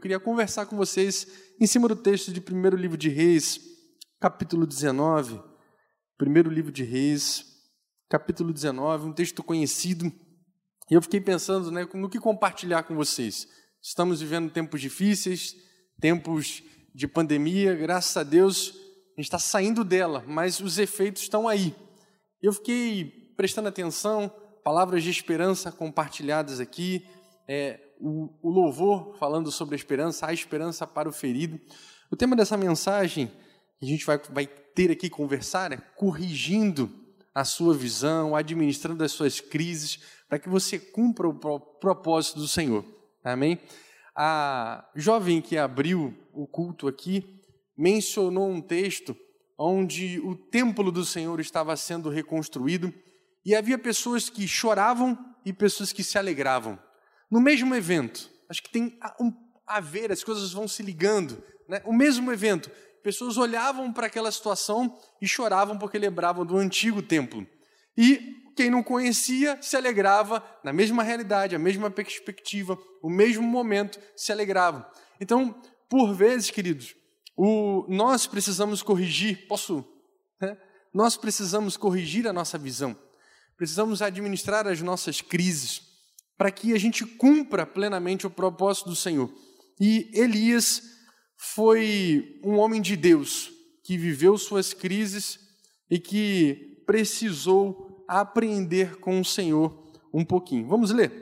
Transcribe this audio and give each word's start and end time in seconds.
eu 0.00 0.02
queria 0.02 0.18
conversar 0.18 0.64
com 0.64 0.78
vocês 0.78 1.26
em 1.60 1.66
cima 1.66 1.86
do 1.86 1.94
texto 1.94 2.32
de 2.32 2.40
primeiro 2.40 2.74
livro 2.74 2.96
de 2.96 3.10
Reis, 3.10 3.60
capítulo 4.18 4.66
19. 4.66 5.38
Primeiro 6.16 6.48
livro 6.48 6.72
de 6.72 6.82
Reis, 6.82 7.44
capítulo 8.08 8.50
19, 8.50 9.08
um 9.08 9.12
texto 9.12 9.42
conhecido. 9.42 10.10
E 10.90 10.94
eu 10.94 11.02
fiquei 11.02 11.20
pensando 11.20 11.70
né, 11.70 11.86
no 11.92 12.08
que 12.08 12.18
compartilhar 12.18 12.84
com 12.84 12.94
vocês. 12.94 13.46
Estamos 13.82 14.22
vivendo 14.22 14.50
tempos 14.50 14.80
difíceis, 14.80 15.54
tempos 16.00 16.62
de 16.94 17.06
pandemia, 17.06 17.74
graças 17.74 18.16
a 18.16 18.22
Deus, 18.22 18.72
a 19.18 19.20
gente 19.20 19.26
está 19.26 19.38
saindo 19.38 19.84
dela, 19.84 20.24
mas 20.26 20.60
os 20.60 20.78
efeitos 20.78 21.20
estão 21.20 21.46
aí. 21.46 21.76
Eu 22.40 22.54
fiquei 22.54 23.34
prestando 23.36 23.68
atenção, 23.68 24.32
palavras 24.64 25.02
de 25.02 25.10
esperança 25.10 25.70
compartilhadas 25.70 26.58
aqui, 26.58 27.06
é, 27.46 27.89
o, 28.00 28.30
o 28.42 28.50
louvor 28.50 29.16
falando 29.18 29.50
sobre 29.52 29.74
a 29.74 29.78
esperança, 29.78 30.26
a 30.26 30.32
esperança 30.32 30.86
para 30.86 31.08
o 31.08 31.12
ferido. 31.12 31.60
O 32.10 32.16
tema 32.16 32.34
dessa 32.34 32.56
mensagem 32.56 33.30
que 33.78 33.84
a 33.84 33.88
gente 33.88 34.04
vai, 34.04 34.18
vai 34.30 34.46
ter 34.46 34.90
aqui 34.90 35.08
conversar 35.08 35.72
é 35.72 35.76
corrigindo 35.96 36.90
a 37.34 37.44
sua 37.44 37.74
visão, 37.74 38.34
administrando 38.34 39.04
as 39.04 39.12
suas 39.12 39.40
crises, 39.40 40.00
para 40.28 40.38
que 40.38 40.48
você 40.48 40.78
cumpra 40.78 41.28
o 41.28 41.34
propósito 41.34 42.40
do 42.40 42.48
Senhor. 42.48 42.84
Amém? 43.22 43.58
A 44.14 44.88
jovem 44.94 45.40
que 45.40 45.56
abriu 45.56 46.14
o 46.32 46.46
culto 46.46 46.88
aqui 46.88 47.40
mencionou 47.76 48.48
um 48.48 48.60
texto 48.60 49.16
onde 49.56 50.18
o 50.20 50.34
templo 50.34 50.90
do 50.90 51.04
Senhor 51.04 51.38
estava 51.40 51.76
sendo 51.76 52.08
reconstruído 52.08 52.92
e 53.44 53.54
havia 53.54 53.78
pessoas 53.78 54.28
que 54.28 54.46
choravam 54.46 55.18
e 55.44 55.52
pessoas 55.52 55.92
que 55.92 56.02
se 56.02 56.18
alegravam. 56.18 56.78
No 57.30 57.40
mesmo 57.40 57.74
evento, 57.74 58.30
acho 58.48 58.62
que 58.62 58.70
tem 58.70 58.98
a 59.66 59.80
ver, 59.80 60.10
as 60.10 60.24
coisas 60.24 60.52
vão 60.52 60.66
se 60.66 60.82
ligando. 60.82 61.42
Né? 61.68 61.80
O 61.84 61.92
mesmo 61.92 62.32
evento, 62.32 62.70
pessoas 63.02 63.36
olhavam 63.36 63.92
para 63.92 64.08
aquela 64.08 64.32
situação 64.32 64.98
e 65.22 65.28
choravam 65.28 65.78
porque 65.78 65.98
lembravam 65.98 66.44
do 66.44 66.56
antigo 66.56 67.00
templo. 67.00 67.46
E 67.96 68.36
quem 68.56 68.68
não 68.68 68.82
conhecia 68.82 69.56
se 69.62 69.76
alegrava 69.76 70.44
na 70.64 70.72
mesma 70.72 71.02
realidade, 71.02 71.54
a 71.54 71.58
mesma 71.58 71.90
perspectiva, 71.90 72.76
o 73.02 73.08
mesmo 73.08 73.42
momento, 73.42 74.00
se 74.16 74.32
alegravam. 74.32 74.84
Então, 75.20 75.54
por 75.88 76.12
vezes, 76.14 76.50
queridos, 76.50 76.94
o, 77.36 77.86
nós 77.88 78.26
precisamos 78.26 78.82
corrigir, 78.82 79.46
posso? 79.46 79.84
Né? 80.40 80.58
Nós 80.92 81.16
precisamos 81.16 81.76
corrigir 81.76 82.26
a 82.26 82.32
nossa 82.32 82.58
visão, 82.58 82.96
precisamos 83.56 84.02
administrar 84.02 84.66
as 84.66 84.82
nossas 84.82 85.20
crises, 85.20 85.89
para 86.40 86.50
que 86.50 86.72
a 86.72 86.78
gente 86.78 87.04
cumpra 87.04 87.66
plenamente 87.66 88.26
o 88.26 88.30
propósito 88.30 88.88
do 88.88 88.96
Senhor. 88.96 89.30
E 89.78 90.10
Elias 90.14 90.80
foi 91.36 92.40
um 92.42 92.56
homem 92.56 92.80
de 92.80 92.96
Deus 92.96 93.50
que 93.84 93.98
viveu 93.98 94.38
suas 94.38 94.72
crises 94.72 95.38
e 95.90 95.98
que 95.98 96.82
precisou 96.86 98.02
aprender 98.08 98.96
com 99.00 99.20
o 99.20 99.24
Senhor 99.24 99.92
um 100.14 100.24
pouquinho. 100.24 100.66
Vamos 100.66 100.92
ler? 100.92 101.12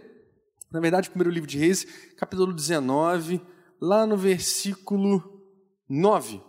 Na 0.70 0.78
verdade, 0.78 1.10
primeiro 1.10 1.32
livro 1.32 1.48
de 1.48 1.58
Reis, 1.58 1.84
capítulo 2.16 2.52
19, 2.52 3.40
lá 3.80 4.06
no 4.06 4.16
versículo 4.16 5.42
9. 5.88 6.40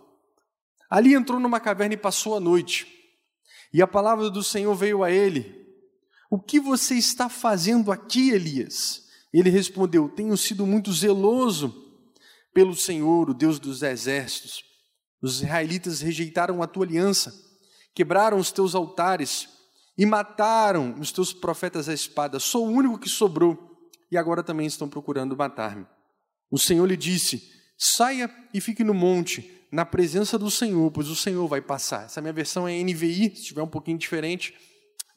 Ali 0.88 1.14
entrou 1.14 1.40
numa 1.40 1.58
caverna 1.58 1.94
e 1.94 1.96
passou 1.96 2.36
a 2.36 2.40
noite. 2.40 2.86
E 3.74 3.82
a 3.82 3.86
palavra 3.88 4.30
do 4.30 4.44
Senhor 4.44 4.76
veio 4.76 5.02
a 5.02 5.10
ele: 5.10 5.59
O 6.30 6.38
que 6.38 6.60
você 6.60 6.94
está 6.94 7.28
fazendo 7.28 7.90
aqui, 7.90 8.30
Elias? 8.30 9.02
Ele 9.34 9.50
respondeu: 9.50 10.08
Tenho 10.08 10.36
sido 10.36 10.64
muito 10.64 10.92
zeloso 10.92 11.74
pelo 12.54 12.76
Senhor, 12.76 13.28
o 13.28 13.34
Deus 13.34 13.58
dos 13.58 13.82
exércitos. 13.82 14.62
Os 15.20 15.42
israelitas 15.42 16.00
rejeitaram 16.00 16.62
a 16.62 16.68
tua 16.68 16.86
aliança, 16.86 17.34
quebraram 17.92 18.38
os 18.38 18.52
teus 18.52 18.76
altares 18.76 19.48
e 19.98 20.06
mataram 20.06 20.94
os 21.00 21.10
teus 21.10 21.32
profetas 21.32 21.88
à 21.88 21.92
espada. 21.92 22.38
Sou 22.38 22.68
o 22.68 22.70
único 22.70 22.98
que 22.98 23.08
sobrou 23.08 23.58
e 24.10 24.16
agora 24.16 24.42
também 24.42 24.66
estão 24.66 24.88
procurando 24.88 25.36
matar-me. 25.36 25.84
O 26.48 26.58
Senhor 26.58 26.86
lhe 26.86 26.96
disse: 26.96 27.42
Saia 27.76 28.32
e 28.54 28.60
fique 28.60 28.84
no 28.84 28.94
monte, 28.94 29.66
na 29.72 29.84
presença 29.84 30.38
do 30.38 30.50
Senhor, 30.50 30.92
pois 30.92 31.08
o 31.08 31.16
Senhor 31.16 31.48
vai 31.48 31.60
passar. 31.60 32.04
Essa 32.04 32.20
minha 32.20 32.32
versão 32.32 32.68
é 32.68 32.82
NVI, 32.82 33.34
se 33.34 33.46
tiver 33.46 33.62
um 33.62 33.68
pouquinho 33.68 33.98
diferente. 33.98 34.54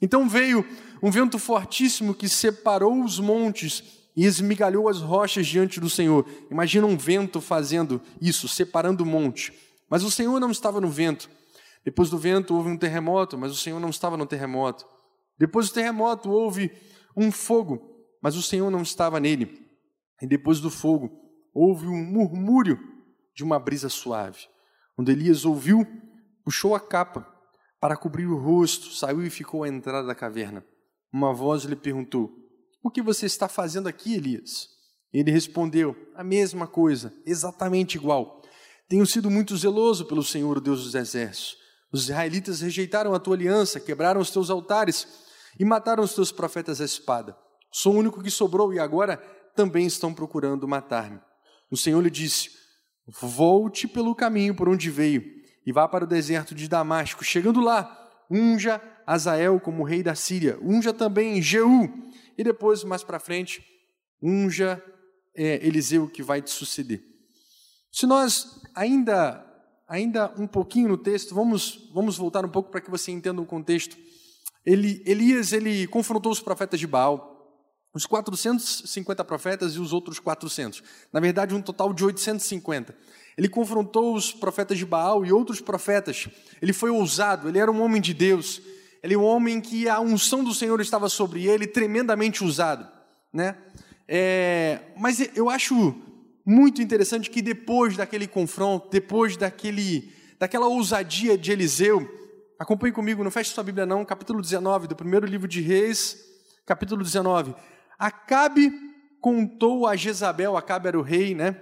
Então 0.03 0.27
veio 0.27 0.65
um 1.01 1.09
vento 1.09 1.39
fortíssimo 1.39 2.13
que 2.13 2.27
separou 2.27 3.05
os 3.05 3.21
montes 3.21 4.03
e 4.13 4.25
esmigalhou 4.25 4.89
as 4.89 4.99
rochas 4.99 5.47
diante 5.47 5.79
do 5.79 5.89
Senhor. 5.89 6.27
Imagina 6.51 6.85
um 6.85 6.97
vento 6.97 7.39
fazendo 7.39 8.01
isso, 8.19 8.49
separando 8.49 9.05
o 9.05 9.07
monte. 9.07 9.53
Mas 9.89 10.03
o 10.03 10.11
Senhor 10.11 10.41
não 10.41 10.51
estava 10.51 10.81
no 10.81 10.89
vento. 10.89 11.29
Depois 11.85 12.09
do 12.09 12.17
vento 12.17 12.53
houve 12.53 12.67
um 12.67 12.77
terremoto, 12.77 13.37
mas 13.37 13.53
o 13.53 13.55
Senhor 13.55 13.79
não 13.79 13.89
estava 13.89 14.17
no 14.17 14.25
terremoto. 14.25 14.85
Depois 15.39 15.69
do 15.69 15.73
terremoto 15.75 16.29
houve 16.29 16.69
um 17.15 17.31
fogo, 17.31 18.05
mas 18.21 18.35
o 18.35 18.43
Senhor 18.43 18.69
não 18.69 18.81
estava 18.81 19.21
nele. 19.21 19.65
E 20.21 20.27
depois 20.27 20.59
do 20.59 20.69
fogo 20.69 21.17
houve 21.53 21.87
um 21.87 22.03
murmúrio 22.03 22.77
de 23.33 23.41
uma 23.41 23.57
brisa 23.57 23.87
suave. 23.87 24.49
Quando 24.97 25.09
Elias 25.09 25.45
ouviu, 25.45 25.87
puxou 26.43 26.75
a 26.75 26.79
capa 26.81 27.32
para 27.83 27.97
cobrir 27.97 28.27
o 28.27 28.37
rosto, 28.37 28.93
saiu 28.93 29.25
e 29.25 29.29
ficou 29.29 29.63
à 29.63 29.67
entrada 29.67 30.07
da 30.07 30.15
caverna. 30.15 30.65
Uma 31.11 31.33
voz 31.33 31.65
lhe 31.65 31.75
perguntou: 31.75 32.31
O 32.81 32.89
que 32.89 33.01
você 33.01 33.25
está 33.25 33.49
fazendo 33.49 33.89
aqui, 33.89 34.15
Elias? 34.15 34.69
Ele 35.11 35.29
respondeu: 35.29 35.93
A 36.15 36.23
mesma 36.23 36.65
coisa, 36.65 37.13
exatamente 37.25 37.95
igual. 37.95 38.41
Tenho 38.87 39.05
sido 39.05 39.29
muito 39.29 39.57
zeloso 39.57 40.05
pelo 40.05 40.23
Senhor, 40.23 40.61
Deus 40.61 40.81
dos 40.85 40.95
exércitos. 40.95 41.57
Os 41.91 42.03
israelitas 42.03 42.61
rejeitaram 42.61 43.13
a 43.13 43.19
tua 43.19 43.35
aliança, 43.35 43.81
quebraram 43.81 44.21
os 44.21 44.31
teus 44.31 44.49
altares 44.49 45.05
e 45.59 45.65
mataram 45.65 46.05
os 46.05 46.15
teus 46.15 46.31
profetas 46.31 46.79
à 46.79 46.85
espada. 46.85 47.37
Sou 47.69 47.95
o 47.95 47.97
único 47.97 48.23
que 48.23 48.31
sobrou 48.31 48.73
e 48.73 48.79
agora 48.79 49.17
também 49.57 49.85
estão 49.85 50.13
procurando 50.13 50.65
matar-me. 50.69 51.19
O 51.69 51.75
Senhor 51.75 51.99
lhe 51.99 52.09
disse: 52.09 52.49
Volte 53.19 53.89
pelo 53.89 54.15
caminho 54.15 54.55
por 54.55 54.69
onde 54.69 54.89
veio 54.89 55.42
e 55.65 55.71
vá 55.71 55.87
para 55.87 56.03
o 56.03 56.07
deserto 56.07 56.53
de 56.53 56.67
Damasco. 56.67 57.23
Chegando 57.23 57.61
lá, 57.61 58.25
unja 58.29 58.81
Azael 59.05 59.59
como 59.59 59.83
rei 59.83 60.03
da 60.03 60.15
Síria, 60.15 60.57
unja 60.61 60.93
também 60.93 61.41
Jeú, 61.41 61.89
e 62.37 62.43
depois, 62.43 62.83
mais 62.83 63.03
para 63.03 63.19
frente, 63.19 63.63
unja 64.21 64.83
é, 65.35 65.65
Eliseu 65.65 66.07
que 66.07 66.23
vai 66.23 66.41
te 66.41 66.49
suceder. 66.49 67.03
Se 67.91 68.05
nós 68.05 68.61
ainda, 68.73 69.45
ainda 69.87 70.33
um 70.37 70.47
pouquinho 70.47 70.89
no 70.89 70.97
texto, 70.97 71.35
vamos, 71.35 71.89
vamos 71.93 72.17
voltar 72.17 72.43
um 72.45 72.49
pouco 72.49 72.71
para 72.71 72.81
que 72.81 72.89
você 72.89 73.11
entenda 73.11 73.41
o 73.41 73.45
contexto. 73.45 73.95
Ele, 74.65 75.03
Elias 75.05 75.53
ele 75.53 75.85
confrontou 75.87 76.31
os 76.31 76.39
profetas 76.39 76.79
de 76.79 76.87
Baal 76.87 77.32
os 77.93 78.05
450 78.05 79.23
profetas 79.23 79.75
e 79.75 79.79
os 79.79 79.93
outros 79.93 80.19
400. 80.19 80.81
Na 81.11 81.19
verdade, 81.19 81.53
um 81.53 81.61
total 81.61 81.93
de 81.93 82.03
850. 82.03 82.95
Ele 83.37 83.47
confrontou 83.47 84.15
os 84.15 84.31
profetas 84.31 84.77
de 84.77 84.85
Baal 84.85 85.25
e 85.25 85.31
outros 85.31 85.61
profetas. 85.61 86.27
Ele 86.61 86.73
foi 86.73 86.89
ousado, 86.89 87.47
ele 87.47 87.59
era 87.59 87.71
um 87.71 87.81
homem 87.81 88.01
de 88.01 88.13
Deus. 88.13 88.61
Ele 89.01 89.13
é 89.15 89.17
um 89.17 89.23
homem 89.23 89.59
que 89.59 89.87
a 89.89 89.99
unção 89.99 90.43
do 90.43 90.53
Senhor 90.53 90.79
estava 90.79 91.09
sobre 91.09 91.45
ele, 91.45 91.67
tremendamente 91.67 92.43
usado. 92.43 92.87
Né? 93.31 93.55
É, 94.07 94.79
mas 94.97 95.19
eu 95.35 95.49
acho 95.49 95.95
muito 96.45 96.81
interessante 96.81 97.29
que 97.29 97.41
depois 97.41 97.97
daquele 97.97 98.27
confronto, 98.27 98.89
depois 98.89 99.37
daquele, 99.37 100.11
daquela 100.39 100.67
ousadia 100.67 101.37
de 101.37 101.51
Eliseu, 101.51 102.07
acompanhe 102.59 102.93
comigo, 102.93 103.23
não 103.23 103.31
feche 103.31 103.51
sua 103.51 103.63
Bíblia 103.63 103.85
não, 103.85 104.05
capítulo 104.05 104.41
19 104.41 104.87
do 104.87 104.95
primeiro 104.95 105.25
livro 105.25 105.47
de 105.47 105.61
Reis, 105.61 106.17
capítulo 106.65 107.03
19. 107.03 107.55
Acabe 107.97 108.71
contou 109.21 109.87
a 109.87 109.95
Jezabel, 109.95 110.57
Acabe 110.57 110.87
era 110.87 110.99
o 110.99 111.01
rei, 111.01 111.33
né? 111.33 111.59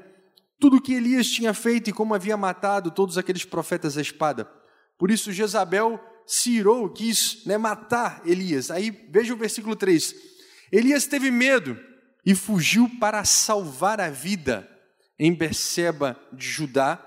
Tudo 0.59 0.77
o 0.77 0.81
que 0.81 0.93
Elias 0.93 1.27
tinha 1.27 1.53
feito 1.53 1.89
e 1.89 1.93
como 1.93 2.13
havia 2.13 2.37
matado 2.37 2.91
todos 2.91 3.17
aqueles 3.17 3.45
profetas 3.45 3.97
à 3.97 4.01
espada. 4.01 4.49
Por 4.97 5.09
isso 5.09 5.31
Jezabel 5.31 5.99
se 6.25 6.51
irou, 6.51 6.89
quis 6.89 7.43
né, 7.45 7.57
matar 7.57 8.21
Elias. 8.25 8.69
Aí 8.71 8.91
veja 9.09 9.33
o 9.33 9.37
versículo 9.37 9.75
3. 9.75 10.13
Elias 10.71 11.05
teve 11.05 11.31
medo 11.31 11.77
e 12.25 12.35
fugiu 12.35 12.89
para 12.99 13.25
salvar 13.25 13.99
a 13.99 14.09
vida 14.09 14.69
em 15.19 15.33
Berseba 15.33 16.17
de 16.31 16.47
Judá. 16.47 17.03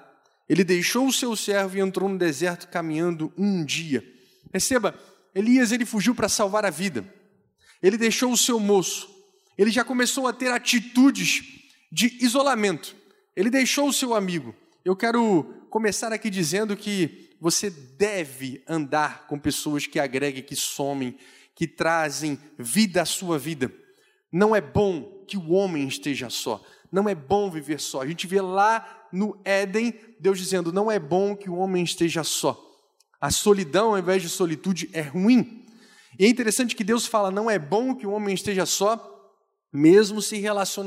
Ele 0.48 0.62
deixou 0.62 1.06
o 1.06 1.12
seu 1.12 1.34
servo 1.36 1.76
e 1.76 1.80
entrou 1.80 2.08
no 2.08 2.18
deserto 2.18 2.68
caminhando 2.68 3.32
um 3.38 3.64
dia. 3.64 4.04
Perceba, 4.50 4.94
Elias 5.34 5.72
ele 5.72 5.86
fugiu 5.86 6.14
para 6.14 6.28
salvar 6.28 6.64
a 6.64 6.70
vida. 6.70 7.04
Ele 7.82 7.96
deixou 7.96 8.32
o 8.32 8.36
seu 8.36 8.60
moço, 8.60 9.08
ele 9.56 9.70
já 9.70 9.84
começou 9.84 10.26
a 10.26 10.32
ter 10.32 10.50
atitudes 10.50 11.42
de 11.90 12.18
isolamento. 12.20 12.94
Ele 13.36 13.50
deixou 13.50 13.88
o 13.88 13.92
seu 13.92 14.14
amigo. 14.14 14.54
Eu 14.84 14.96
quero 14.96 15.44
começar 15.70 16.12
aqui 16.12 16.28
dizendo 16.28 16.76
que 16.76 17.30
você 17.40 17.70
deve 17.70 18.62
andar 18.68 19.26
com 19.26 19.38
pessoas 19.38 19.86
que 19.86 19.98
agreguem, 19.98 20.42
que 20.42 20.56
somem, 20.56 21.16
que 21.54 21.66
trazem 21.66 22.38
vida 22.58 23.02
à 23.02 23.04
sua 23.04 23.38
vida. 23.38 23.72
Não 24.32 24.54
é 24.54 24.60
bom 24.60 25.24
que 25.26 25.36
o 25.36 25.50
homem 25.50 25.86
esteja 25.86 26.28
só. 26.30 26.64
não 26.90 27.08
é 27.08 27.14
bom 27.14 27.50
viver 27.50 27.80
só. 27.80 28.02
A 28.02 28.06
gente 28.06 28.26
vê 28.26 28.40
lá 28.40 29.08
no 29.12 29.40
Éden, 29.44 29.94
Deus 30.20 30.38
dizendo: 30.38 30.72
não 30.72 30.90
é 30.90 30.98
bom 30.98 31.36
que 31.36 31.50
o 31.50 31.56
homem 31.56 31.82
esteja 31.82 32.22
só. 32.22 32.60
A 33.20 33.30
solidão, 33.30 33.90
ao 33.90 33.98
invés 33.98 34.22
de 34.22 34.28
solitude, 34.28 34.90
é 34.92 35.00
ruim. 35.00 35.64
E 36.18 36.24
é 36.24 36.28
interessante 36.28 36.76
que 36.76 36.84
Deus 36.84 37.06
fala: 37.06 37.30
não 37.30 37.50
é 37.50 37.58
bom 37.58 37.94
que 37.94 38.06
o 38.06 38.10
homem 38.10 38.34
esteja 38.34 38.64
só, 38.66 39.13
mesmo 39.76 40.22
se, 40.22 40.40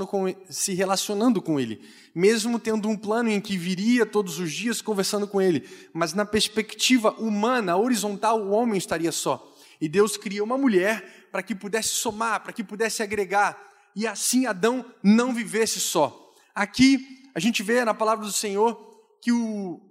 com, 0.10 0.34
se 0.50 0.74
relacionando 0.74 1.42
com 1.42 1.60
ele, 1.60 1.82
mesmo 2.16 2.58
tendo 2.58 2.88
um 2.88 2.96
plano 2.96 3.30
em 3.30 3.42
que 3.42 3.58
viria 3.58 4.06
todos 4.06 4.40
os 4.40 4.50
dias 4.50 4.82
conversando 4.82 5.28
com 5.28 5.42
ele, 5.42 5.68
mas 5.92 6.14
na 6.14 6.26
perspectiva 6.26 7.12
humana, 7.20 7.76
horizontal, 7.76 8.42
o 8.42 8.52
homem 8.52 8.78
estaria 8.78 9.12
só. 9.12 9.54
E 9.82 9.90
Deus 9.90 10.16
cria 10.16 10.42
uma 10.42 10.58
mulher 10.58 11.28
para 11.34 11.44
que 11.44 11.54
pudesse 11.54 11.90
somar, 11.90 12.42
para 12.42 12.54
que 12.54 12.64
pudesse 12.64 13.04
agregar, 13.04 13.62
e 13.94 14.08
assim 14.08 14.46
Adão 14.46 14.86
não 15.04 15.34
vivesse 15.34 15.82
só. 15.82 16.32
Aqui 16.56 17.28
a 17.36 17.42
gente 17.42 17.62
vê 17.62 17.84
na 17.84 17.94
palavra 17.94 18.26
do 18.26 18.32
Senhor 18.32 18.74
que 19.22 19.34
o, 19.34 19.82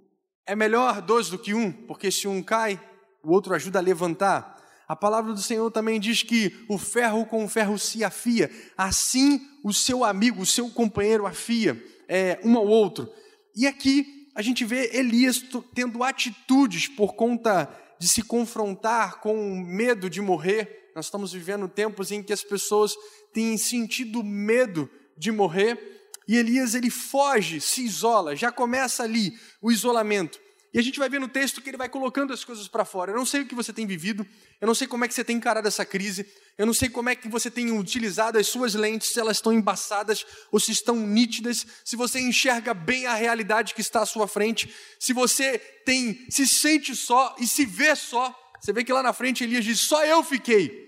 é 0.43 0.55
melhor 0.55 1.03
dois 1.03 1.29
do 1.29 1.37
que 1.37 1.53
um, 1.53 1.71
porque 1.71 2.09
se 2.09 2.27
um 2.27 2.41
cai, 2.41 2.81
o 3.21 3.31
outro 3.31 3.53
ajuda 3.53 3.77
a 3.77 3.81
levantar. 3.81 4.56
A 4.87 4.95
palavra 4.95 5.33
do 5.33 5.41
Senhor 5.41 5.69
também 5.69 5.99
diz 5.99 6.23
que 6.23 6.65
o 6.69 6.77
ferro 6.77 7.25
com 7.25 7.43
o 7.43 7.49
ferro 7.49 7.77
se 7.77 8.03
afia, 8.03 8.49
assim 8.77 9.45
o 9.61 9.73
seu 9.73 10.05
amigo, 10.05 10.41
o 10.41 10.45
seu 10.45 10.69
companheiro 10.69 11.25
afia 11.25 11.83
é, 12.07 12.39
um 12.43 12.57
ao 12.57 12.65
outro. 12.65 13.11
E 13.53 13.67
aqui 13.67 14.29
a 14.33 14.41
gente 14.41 14.63
vê 14.63 14.91
Elias 14.93 15.43
tendo 15.73 16.03
atitudes 16.03 16.87
por 16.87 17.15
conta 17.15 17.69
de 17.99 18.07
se 18.07 18.21
confrontar 18.21 19.19
com 19.19 19.35
o 19.35 19.57
medo 19.57 20.09
de 20.09 20.21
morrer. 20.21 20.91
Nós 20.95 21.05
estamos 21.05 21.33
vivendo 21.33 21.67
tempos 21.67 22.11
em 22.11 22.23
que 22.23 22.31
as 22.31 22.43
pessoas 22.43 22.95
têm 23.33 23.57
sentido 23.57 24.23
medo 24.23 24.89
de 25.17 25.31
morrer. 25.31 26.11
E 26.27 26.37
Elias 26.37 26.75
ele 26.75 26.89
foge, 26.89 27.59
se 27.59 27.83
isola, 27.83 28.35
já 28.35 28.51
começa 28.51 29.03
ali 29.03 29.33
o 29.61 29.71
isolamento. 29.71 30.39
E 30.73 30.79
a 30.79 30.81
gente 30.81 30.99
vai 30.99 31.09
ver 31.09 31.19
no 31.19 31.27
texto 31.27 31.61
que 31.61 31.69
ele 31.69 31.77
vai 31.77 31.87
colocando 31.87 32.33
as 32.33 32.43
coisas 32.43 32.67
para 32.67 32.83
fora. 32.83 33.11
Eu 33.11 33.15
não 33.15 33.25
sei 33.25 33.41
o 33.41 33.45
que 33.45 33.55
você 33.55 33.71
tem 33.71 33.87
vivido, 33.87 34.27
eu 34.59 34.67
não 34.67 34.75
sei 34.75 34.85
como 34.85 35.05
é 35.05 35.07
que 35.07 35.13
você 35.13 35.23
tem 35.23 35.37
encarado 35.37 35.67
essa 35.67 35.85
crise, 35.85 36.25
eu 36.57 36.65
não 36.65 36.73
sei 36.73 36.89
como 36.89 37.09
é 37.09 37.15
que 37.15 37.29
você 37.29 37.49
tem 37.49 37.71
utilizado 37.71 38.37
as 38.37 38.47
suas 38.47 38.73
lentes, 38.75 39.13
se 39.13 39.19
elas 39.19 39.37
estão 39.37 39.53
embaçadas 39.53 40.25
ou 40.51 40.59
se 40.59 40.71
estão 40.71 40.95
nítidas, 40.95 41.65
se 41.85 41.95
você 41.95 42.19
enxerga 42.19 42.73
bem 42.73 43.05
a 43.05 43.13
realidade 43.13 43.73
que 43.73 43.81
está 43.81 44.01
à 44.01 44.05
sua 44.05 44.27
frente, 44.27 44.73
se 44.99 45.13
você 45.13 45.57
tem 45.85 46.25
se 46.29 46.45
sente 46.45 46.95
só 46.95 47.35
e 47.39 47.47
se 47.47 47.65
vê 47.65 47.95
só. 47.95 48.35
Você 48.59 48.73
vê 48.73 48.83
que 48.83 48.91
lá 48.91 49.03
na 49.03 49.13
frente 49.13 49.43
Elias 49.43 49.63
diz: 49.63 49.81
Só 49.81 50.03
eu 50.05 50.23
fiquei. 50.23 50.86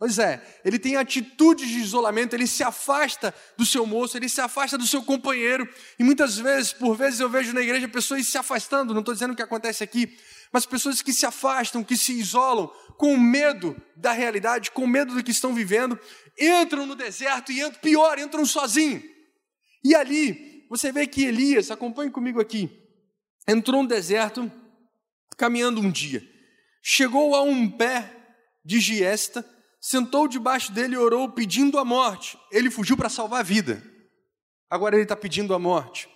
Pois 0.00 0.18
é, 0.18 0.42
ele 0.64 0.78
tem 0.78 0.96
atitudes 0.96 1.68
de 1.68 1.78
isolamento, 1.78 2.32
ele 2.32 2.46
se 2.46 2.62
afasta 2.62 3.34
do 3.58 3.66
seu 3.66 3.84
moço, 3.84 4.16
ele 4.16 4.30
se 4.30 4.40
afasta 4.40 4.78
do 4.78 4.86
seu 4.86 5.02
companheiro. 5.02 5.68
E 5.98 6.02
muitas 6.02 6.38
vezes, 6.38 6.72
por 6.72 6.96
vezes, 6.96 7.20
eu 7.20 7.28
vejo 7.28 7.52
na 7.52 7.60
igreja 7.60 7.86
pessoas 7.86 8.26
se 8.26 8.38
afastando, 8.38 8.94
não 8.94 9.00
estou 9.00 9.12
dizendo 9.12 9.34
o 9.34 9.36
que 9.36 9.42
acontece 9.42 9.84
aqui, 9.84 10.16
mas 10.50 10.64
pessoas 10.64 11.02
que 11.02 11.12
se 11.12 11.26
afastam, 11.26 11.84
que 11.84 11.98
se 11.98 12.18
isolam, 12.18 12.68
com 12.96 13.14
medo 13.18 13.76
da 13.94 14.12
realidade, 14.12 14.70
com 14.70 14.86
medo 14.86 15.14
do 15.14 15.22
que 15.22 15.32
estão 15.32 15.52
vivendo, 15.52 16.00
entram 16.38 16.86
no 16.86 16.96
deserto 16.96 17.52
e, 17.52 17.70
pior, 17.72 18.18
entram 18.18 18.46
sozinhos. 18.46 19.02
E 19.84 19.94
ali, 19.94 20.64
você 20.70 20.90
vê 20.90 21.06
que 21.06 21.26
Elias, 21.26 21.70
acompanhe 21.70 22.10
comigo 22.10 22.40
aqui, 22.40 22.70
entrou 23.46 23.82
no 23.82 23.88
deserto, 23.88 24.50
caminhando 25.36 25.78
um 25.78 25.90
dia, 25.90 26.26
chegou 26.82 27.36
a 27.36 27.42
um 27.42 27.70
pé 27.70 28.10
de 28.64 28.80
giesta, 28.80 29.44
sentou 29.80 30.28
debaixo 30.28 30.70
dele 30.72 30.94
e 30.94 30.98
orou 30.98 31.30
pedindo 31.30 31.78
a 31.78 31.84
morte. 31.84 32.38
Ele 32.52 32.70
fugiu 32.70 32.96
para 32.96 33.08
salvar 33.08 33.40
a 33.40 33.44
vida. 33.44 33.82
Agora 34.68 34.94
ele 34.94 35.04
está 35.04 35.16
pedindo 35.16 35.54
a 35.54 35.58
morte. 35.58 36.08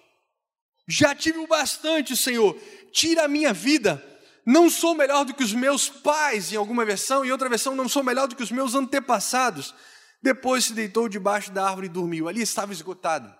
Já 0.86 1.14
tive 1.14 1.38
o 1.38 1.46
bastante, 1.46 2.16
Senhor. 2.16 2.56
Tira 2.92 3.24
a 3.24 3.28
minha 3.28 3.52
vida. 3.52 4.02
Não 4.46 4.68
sou 4.68 4.94
melhor 4.94 5.24
do 5.24 5.32
que 5.32 5.42
os 5.42 5.54
meus 5.54 5.88
pais, 5.88 6.52
em 6.52 6.56
alguma 6.56 6.84
versão, 6.84 7.24
e 7.24 7.32
outra 7.32 7.48
versão, 7.48 7.74
não 7.74 7.88
sou 7.88 8.04
melhor 8.04 8.28
do 8.28 8.36
que 8.36 8.42
os 8.42 8.52
meus 8.52 8.74
antepassados. 8.74 9.74
Depois 10.22 10.66
se 10.66 10.74
deitou 10.74 11.08
debaixo 11.08 11.50
da 11.50 11.66
árvore 11.66 11.86
e 11.86 11.90
dormiu. 11.90 12.28
Ali 12.28 12.42
estava 12.42 12.72
esgotado. 12.72 13.34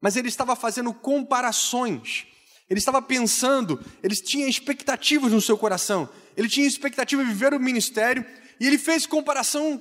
Mas 0.00 0.16
ele 0.16 0.28
estava 0.28 0.54
fazendo 0.54 0.92
comparações. 0.92 2.26
Ele 2.68 2.78
estava 2.78 3.00
pensando, 3.00 3.82
ele 4.02 4.14
tinha 4.16 4.48
expectativas 4.48 5.32
no 5.32 5.40
seu 5.40 5.56
coração. 5.56 6.08
Ele 6.36 6.48
tinha 6.48 6.66
expectativa 6.66 7.22
de 7.22 7.30
viver 7.30 7.54
o 7.54 7.60
ministério 7.60 8.24
e 8.60 8.66
ele 8.66 8.78
fez 8.78 9.06
comparação, 9.06 9.80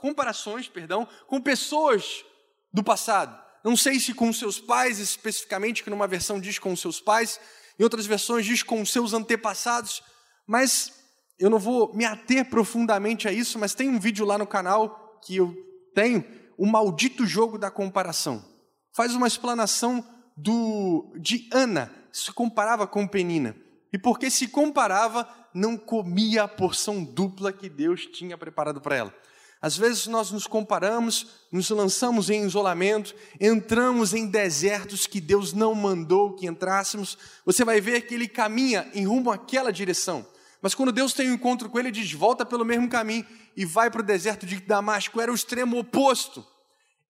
comparações 0.00 0.68
perdão, 0.68 1.06
com 1.26 1.40
pessoas 1.40 2.24
do 2.72 2.82
passado. 2.82 3.38
Não 3.64 3.76
sei 3.76 3.98
se 3.98 4.14
com 4.14 4.32
seus 4.32 4.58
pais 4.58 4.98
especificamente, 4.98 5.82
que 5.82 5.90
numa 5.90 6.06
versão 6.06 6.40
diz 6.40 6.58
com 6.58 6.74
seus 6.76 7.00
pais, 7.00 7.40
em 7.78 7.82
outras 7.82 8.06
versões 8.06 8.46
diz 8.46 8.62
com 8.62 8.84
seus 8.84 9.12
antepassados, 9.12 10.02
mas 10.46 10.92
eu 11.38 11.50
não 11.50 11.58
vou 11.58 11.94
me 11.94 12.04
ater 12.04 12.48
profundamente 12.48 13.28
a 13.28 13.32
isso, 13.32 13.58
mas 13.58 13.74
tem 13.74 13.88
um 13.88 13.98
vídeo 13.98 14.26
lá 14.26 14.38
no 14.38 14.46
canal 14.46 15.20
que 15.24 15.36
eu 15.36 15.54
tenho, 15.94 16.24
o 16.56 16.66
maldito 16.66 17.26
jogo 17.26 17.58
da 17.58 17.70
comparação. 17.70 18.44
Faz 18.92 19.14
uma 19.14 19.26
explanação 19.26 20.04
do 20.36 21.12
de 21.20 21.48
Ana, 21.52 21.92
se 22.12 22.32
comparava 22.32 22.86
com 22.86 23.06
Penina. 23.06 23.56
E 23.92 23.98
porque 23.98 24.30
se 24.30 24.48
comparava, 24.48 25.28
não 25.58 25.76
comia 25.76 26.44
a 26.44 26.48
porção 26.48 27.02
dupla 27.02 27.52
que 27.52 27.68
Deus 27.68 28.06
tinha 28.06 28.38
preparado 28.38 28.80
para 28.80 28.96
ela. 28.96 29.14
Às 29.60 29.76
vezes 29.76 30.06
nós 30.06 30.30
nos 30.30 30.46
comparamos, 30.46 31.26
nos 31.50 31.68
lançamos 31.70 32.30
em 32.30 32.44
isolamento, 32.44 33.12
entramos 33.40 34.14
em 34.14 34.26
desertos 34.26 35.06
que 35.06 35.20
Deus 35.20 35.52
não 35.52 35.74
mandou 35.74 36.34
que 36.34 36.46
entrássemos. 36.46 37.18
Você 37.44 37.64
vai 37.64 37.80
ver 37.80 38.02
que 38.02 38.14
ele 38.14 38.28
caminha 38.28 38.88
em 38.94 39.04
rumo 39.04 39.32
àquela 39.32 39.72
direção. 39.72 40.24
Mas 40.62 40.76
quando 40.76 40.92
Deus 40.92 41.12
tem 41.12 41.28
um 41.28 41.34
encontro 41.34 41.68
com 41.68 41.78
ele, 41.78 41.88
ele 41.88 42.00
diz: 42.00 42.12
volta 42.12 42.46
pelo 42.46 42.64
mesmo 42.64 42.88
caminho 42.88 43.26
e 43.56 43.64
vai 43.64 43.90
para 43.90 44.00
o 44.00 44.04
deserto 44.04 44.46
de 44.46 44.60
Damasco. 44.60 45.20
Era 45.20 45.32
o 45.32 45.34
extremo 45.34 45.76
oposto 45.76 46.46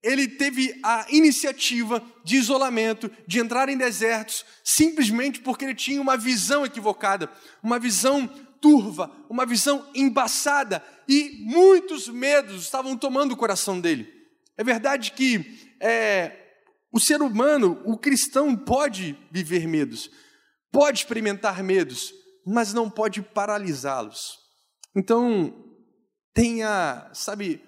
ele 0.01 0.27
teve 0.27 0.79
a 0.83 1.05
iniciativa 1.09 2.01
de 2.23 2.37
isolamento, 2.37 3.11
de 3.27 3.39
entrar 3.39 3.67
em 3.69 3.77
desertos, 3.77 4.45
simplesmente 4.63 5.41
porque 5.41 5.65
ele 5.65 5.75
tinha 5.75 6.01
uma 6.01 6.15
visão 6.15 6.65
equivocada, 6.65 7.29
uma 7.61 7.77
visão 7.77 8.27
turva, 8.61 9.11
uma 9.29 9.45
visão 9.45 9.89
embaçada, 9.93 10.83
e 11.07 11.43
muitos 11.45 12.07
medos 12.07 12.63
estavam 12.63 12.95
tomando 12.97 13.33
o 13.33 13.37
coração 13.37 13.79
dele. 13.79 14.07
É 14.57 14.63
verdade 14.63 15.11
que 15.11 15.73
é, 15.81 16.49
o 16.91 16.99
ser 16.99 17.21
humano, 17.21 17.81
o 17.85 17.97
cristão, 17.97 18.55
pode 18.55 19.17
viver 19.31 19.67
medos, 19.67 20.09
pode 20.71 20.99
experimentar 20.99 21.63
medos, 21.63 22.13
mas 22.45 22.73
não 22.73 22.89
pode 22.89 23.21
paralisá-los. 23.21 24.37
Então, 24.95 25.53
tenha, 26.33 27.09
sabe, 27.13 27.61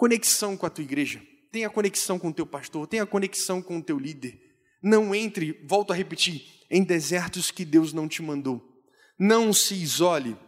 conexão 0.00 0.56
com 0.56 0.64
a 0.64 0.70
tua 0.70 0.82
igreja, 0.82 1.20
tenha 1.52 1.68
conexão 1.68 2.18
com 2.18 2.28
o 2.28 2.32
teu 2.32 2.46
pastor, 2.46 2.86
tenha 2.86 3.04
conexão 3.04 3.60
com 3.60 3.76
o 3.76 3.82
teu 3.82 3.98
líder. 3.98 4.40
Não 4.82 5.14
entre, 5.14 5.62
volto 5.68 5.92
a 5.92 5.94
repetir, 5.94 6.42
em 6.70 6.82
desertos 6.82 7.50
que 7.50 7.66
Deus 7.66 7.92
não 7.92 8.08
te 8.08 8.22
mandou. 8.22 8.66
Não 9.18 9.52
se 9.52 9.74
isole 9.74 10.38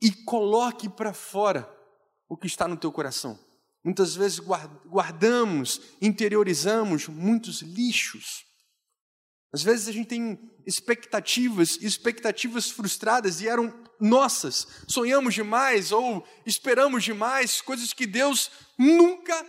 e 0.00 0.12
coloque 0.12 0.88
para 0.88 1.12
fora 1.12 1.68
o 2.28 2.36
que 2.36 2.46
está 2.46 2.68
no 2.68 2.76
teu 2.76 2.92
coração. 2.92 3.36
Muitas 3.82 4.14
vezes 4.14 4.38
guardamos, 4.38 5.80
interiorizamos 6.00 7.08
muitos 7.08 7.62
lixos. 7.62 8.44
Às 9.52 9.62
vezes 9.62 9.88
a 9.88 9.92
gente 9.92 10.08
tem 10.08 10.50
expectativas, 10.66 11.76
expectativas 11.80 12.70
frustradas 12.70 13.40
e 13.40 13.48
eram 13.48 13.74
nossas. 14.00 14.66
Sonhamos 14.88 15.34
demais 15.34 15.90
ou 15.90 16.26
esperamos 16.46 17.02
demais, 17.04 17.60
coisas 17.60 17.92
que 17.92 18.06
Deus 18.06 18.50
nunca 18.78 19.44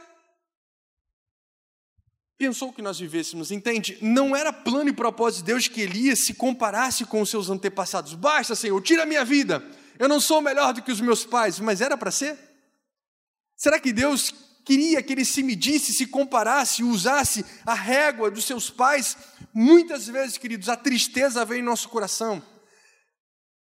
pensou 2.37 2.73
que 2.73 2.81
nós 2.81 2.99
vivêssemos, 2.99 3.51
entende? 3.51 3.99
Não 4.01 4.35
era 4.35 4.51
plano 4.51 4.89
e 4.89 4.93
propósito 4.93 5.41
de 5.41 5.51
Deus 5.51 5.67
que 5.67 5.81
Elias 5.81 6.25
se 6.25 6.33
comparasse 6.33 7.05
com 7.05 7.21
os 7.21 7.29
seus 7.29 7.51
antepassados. 7.51 8.15
Basta, 8.15 8.55
Senhor, 8.55 8.81
tira 8.81 9.03
a 9.03 9.05
minha 9.05 9.23
vida. 9.23 9.63
Eu 9.99 10.09
não 10.09 10.19
sou 10.19 10.41
melhor 10.41 10.73
do 10.73 10.81
que 10.81 10.91
os 10.91 10.99
meus 10.99 11.23
pais, 11.23 11.59
mas 11.59 11.81
era 11.81 11.95
para 11.95 12.09
ser? 12.09 12.35
Será 13.55 13.79
que 13.79 13.93
Deus 13.93 14.33
queria 14.65 15.01
que 15.01 15.13
ele 15.13 15.25
se 15.25 15.43
medisse, 15.43 15.93
se 15.93 16.07
comparasse, 16.07 16.83
usasse 16.83 17.45
a 17.65 17.73
régua 17.73 18.31
dos 18.31 18.45
seus 18.45 18.69
pais? 18.69 19.17
Muitas 19.53 20.07
vezes, 20.07 20.37
queridos, 20.37 20.69
a 20.69 20.75
tristeza 20.75 21.43
vem 21.45 21.59
em 21.59 21.63
nosso 21.63 21.89
coração 21.89 22.41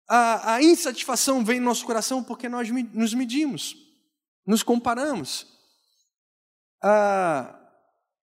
a, 0.09 0.55
a 0.55 0.63
insatisfação 0.63 1.45
vem 1.45 1.59
no 1.59 1.67
nosso 1.67 1.85
coração 1.85 2.23
porque 2.23 2.49
nós 2.49 2.69
nos 2.93 3.13
medimos, 3.13 3.77
nos 4.47 4.63
comparamos. 4.63 5.47
Ah, 6.83 7.59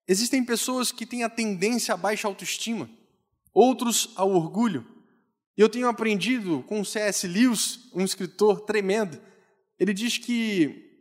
existem 0.08 0.44
pessoas 0.44 0.92
que 0.92 1.06
têm 1.06 1.24
a 1.24 1.30
tendência 1.30 1.94
à 1.94 1.98
baixa 1.98 2.28
autoestima, 2.28 2.90
outros 3.54 4.14
ao 4.16 4.32
orgulho. 4.32 4.88
Eu 5.58 5.70
tenho 5.70 5.88
aprendido 5.88 6.64
com 6.64 6.84
C.S. 6.84 7.28
Lewis, 7.28 7.92
um 7.94 8.04
escritor 8.04 8.62
tremendo, 8.62 9.22
ele 9.78 9.94
diz 9.94 10.18
que 10.18 10.93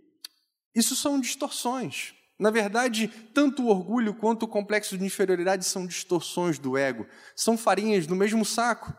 isso 0.75 0.97
são 0.97 1.21
distorções. 1.21 2.15
Na 2.39 2.51
verdade, 2.51 3.09
tanto 3.33 3.63
o 3.63 3.69
orgulho 3.69 4.15
quanto 4.15 4.45
o 4.45 4.49
complexo 4.49 4.99
de 4.99 5.05
inferioridade 5.05 5.65
são 5.65 5.87
distorções 5.87 6.59
do 6.59 6.77
ego, 6.77 7.07
são 7.37 7.57
farinhas 7.57 8.07
do 8.07 8.17
mesmo 8.17 8.45
saco. 8.45 8.93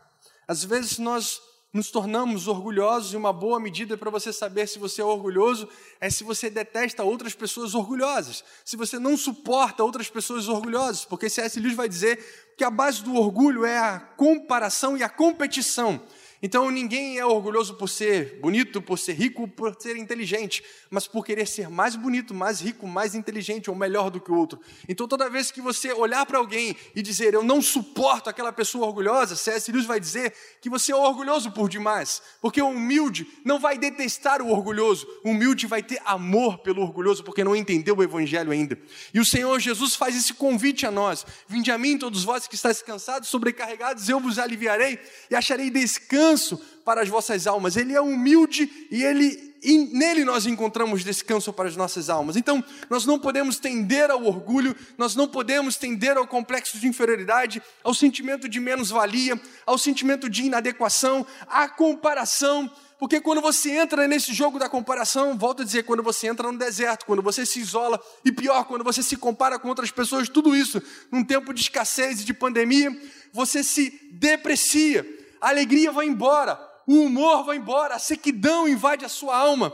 Às 0.47 0.63
vezes 0.63 0.97
nós 0.97 1.41
nos 1.73 1.89
tornamos 1.89 2.47
orgulhosos 2.47 3.13
e 3.13 3.17
uma 3.17 3.33
boa 3.33 3.59
medida 3.59 3.97
para 3.97 4.11
você 4.11 4.31
saber 4.31 4.67
se 4.67 4.77
você 4.77 5.01
é 5.01 5.03
orgulhoso 5.03 5.67
é 5.99 6.07
se 6.07 6.23
você 6.23 6.47
detesta 6.47 7.03
outras 7.03 7.33
pessoas 7.33 7.73
orgulhosas, 7.73 8.43
se 8.63 8.77
você 8.77 8.99
não 8.99 9.17
suporta 9.17 9.83
outras 9.83 10.07
pessoas 10.07 10.47
orgulhosas, 10.47 11.03
porque 11.03 11.27
C.S. 11.27 11.59
Lewis 11.59 11.75
vai 11.75 11.89
dizer 11.89 12.53
que 12.55 12.63
a 12.63 12.69
base 12.69 13.03
do 13.03 13.15
orgulho 13.15 13.65
é 13.65 13.79
a 13.79 13.99
comparação 13.99 14.95
e 14.95 15.01
a 15.01 15.09
competição. 15.09 15.99
Então 16.45 16.69
ninguém 16.69 17.17
é 17.17 17.25
orgulhoso 17.25 17.75
por 17.75 17.87
ser 17.87 18.37
bonito, 18.41 18.81
por 18.81 18.99
ser 18.99 19.13
rico, 19.13 19.47
por 19.47 19.73
ser 19.79 19.95
inteligente, 19.95 20.61
mas 20.89 21.07
por 21.07 21.25
querer 21.25 21.47
ser 21.47 21.69
mais 21.69 21.95
bonito, 21.95 22.33
mais 22.33 22.59
rico, 22.59 22.85
mais 22.85 23.15
inteligente 23.15 23.69
ou 23.69 23.75
melhor 23.77 24.09
do 24.09 24.19
que 24.19 24.29
o 24.29 24.35
outro. 24.35 24.59
Então 24.85 25.07
toda 25.07 25.29
vez 25.29 25.51
que 25.51 25.61
você 25.61 25.93
olhar 25.93 26.25
para 26.25 26.37
alguém 26.37 26.75
e 26.93 27.01
dizer 27.01 27.33
eu 27.33 27.43
não 27.43 27.61
suporto 27.61 28.29
aquela 28.29 28.51
pessoa 28.51 28.85
orgulhosa, 28.85 29.37
C.S. 29.37 29.71
Lewis 29.71 29.85
vai 29.85 30.01
dizer 30.01 30.33
que 30.59 30.69
você 30.69 30.91
é 30.91 30.95
orgulhoso 30.97 31.49
por 31.49 31.69
demais, 31.69 32.21
porque 32.41 32.61
o 32.61 32.67
humilde 32.67 33.25
não 33.45 33.57
vai 33.57 33.77
detestar 33.77 34.41
o 34.41 34.51
orgulhoso, 34.51 35.07
o 35.23 35.29
humilde 35.29 35.65
vai 35.65 35.81
ter 35.81 36.01
amor 36.03 36.57
pelo 36.57 36.81
orgulhoso 36.81 37.23
porque 37.23 37.45
não 37.45 37.55
entendeu 37.55 37.95
o 37.95 38.03
evangelho 38.03 38.51
ainda. 38.51 38.77
E 39.13 39.19
o 39.21 39.23
Senhor 39.23 39.57
Jesus 39.61 39.95
faz 39.95 40.13
esse 40.13 40.33
convite 40.33 40.85
a 40.85 40.91
nós: 40.91 41.25
Vinde 41.47 41.71
a 41.71 41.77
mim 41.77 41.97
todos 41.97 42.25
vós 42.25 42.47
que 42.47 42.55
estáis 42.55 42.81
cansados, 42.81 43.29
sobrecarregados, 43.29 44.09
eu 44.09 44.19
vos 44.19 44.37
aliviarei 44.37 44.99
e 45.31 45.35
acharei 45.37 45.69
descanso 45.69 46.32
descanso 46.33 46.59
para 46.83 47.01
as 47.01 47.09
vossas 47.09 47.47
almas. 47.47 47.77
Ele 47.77 47.93
é 47.93 48.01
humilde 48.01 48.87
e 48.91 49.03
ele 49.03 49.53
e 49.65 49.77
nele 49.77 50.25
nós 50.25 50.45
encontramos 50.45 51.05
descanso 51.05 51.53
para 51.53 51.69
as 51.69 51.77
nossas 51.77 52.09
almas. 52.09 52.35
Então, 52.35 52.61
nós 52.89 53.05
não 53.05 53.17
podemos 53.17 53.57
tender 53.57 54.11
ao 54.11 54.25
orgulho, 54.25 54.75
nós 54.97 55.15
não 55.15 55.25
podemos 55.25 55.77
tender 55.77 56.17
ao 56.17 56.27
complexo 56.27 56.77
de 56.77 56.85
inferioridade, 56.85 57.63
ao 57.81 57.93
sentimento 57.93 58.49
de 58.49 58.59
menos-valia, 58.59 59.39
ao 59.65 59.77
sentimento 59.77 60.29
de 60.29 60.43
inadequação, 60.43 61.25
à 61.47 61.69
comparação, 61.69 62.69
porque 62.99 63.21
quando 63.21 63.39
você 63.39 63.71
entra 63.71 64.05
nesse 64.05 64.33
jogo 64.33 64.59
da 64.59 64.67
comparação, 64.67 65.37
volto 65.37 65.61
a 65.61 65.65
dizer, 65.65 65.83
quando 65.83 66.03
você 66.03 66.27
entra 66.27 66.51
no 66.51 66.57
deserto, 66.57 67.05
quando 67.05 67.21
você 67.21 67.45
se 67.45 67.61
isola, 67.61 68.01
e 68.25 68.33
pior, 68.33 68.65
quando 68.65 68.83
você 68.83 69.01
se 69.01 69.15
compara 69.15 69.57
com 69.57 69.69
outras 69.69 69.91
pessoas, 69.91 70.27
tudo 70.27 70.53
isso, 70.53 70.81
num 71.09 71.23
tempo 71.23 71.53
de 71.53 71.61
escassez 71.61 72.19
e 72.19 72.25
de 72.25 72.33
pandemia, 72.33 72.91
você 73.31 73.63
se 73.63 74.09
deprecia 74.11 75.22
a 75.43 75.49
alegria 75.49 75.91
vai 75.91 76.05
embora, 76.05 76.57
o 76.87 77.01
humor 77.01 77.43
vai 77.43 77.57
embora, 77.57 77.95
a 77.95 77.99
sequidão 77.99 78.65
invade 78.65 79.03
a 79.03 79.09
sua 79.09 79.37
alma. 79.37 79.73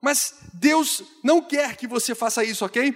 Mas 0.00 0.34
Deus 0.54 1.02
não 1.24 1.42
quer 1.42 1.76
que 1.76 1.88
você 1.88 2.14
faça 2.14 2.44
isso, 2.44 2.64
ok? 2.64 2.94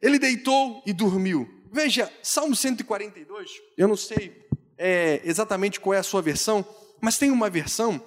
Ele 0.00 0.18
deitou 0.18 0.82
e 0.86 0.94
dormiu. 0.94 1.46
Veja, 1.70 2.10
Salmo 2.22 2.56
142, 2.56 3.50
eu 3.76 3.86
não 3.86 3.98
sei 3.98 4.48
é, 4.78 5.20
exatamente 5.24 5.78
qual 5.78 5.92
é 5.92 5.98
a 5.98 6.02
sua 6.02 6.22
versão, 6.22 6.66
mas 7.02 7.18
tem 7.18 7.30
uma 7.30 7.50
versão 7.50 8.02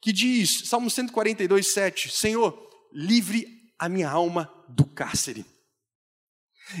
que 0.00 0.12
diz, 0.12 0.68
Salmo 0.68 0.88
142, 0.88 1.72
7, 1.72 2.10
Senhor, 2.12 2.70
livre 2.92 3.44
a 3.76 3.88
minha 3.88 4.08
alma 4.08 4.48
do 4.68 4.86
cárcere. 4.86 5.44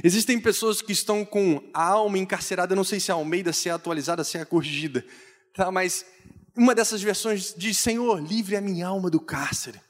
Existem 0.04 0.38
pessoas 0.38 0.80
que 0.80 0.92
estão 0.92 1.24
com 1.24 1.68
a 1.74 1.82
alma 1.82 2.18
encarcerada, 2.18 2.76
não 2.76 2.84
sei 2.84 3.00
se 3.00 3.10
é 3.10 3.14
a 3.14 3.16
Almeida, 3.16 3.52
se 3.52 3.68
é 3.68 3.72
atualizada, 3.72 4.22
se 4.22 4.38
é 4.38 4.44
corrigida, 4.44 5.04
tá? 5.54 5.70
mas 5.70 6.06
uma 6.60 6.74
dessas 6.74 7.00
versões 7.00 7.54
diz: 7.56 7.78
Senhor, 7.78 8.22
livre 8.22 8.54
a 8.54 8.60
minha 8.60 8.86
alma 8.86 9.08
do 9.08 9.18
cárcere. 9.18 9.80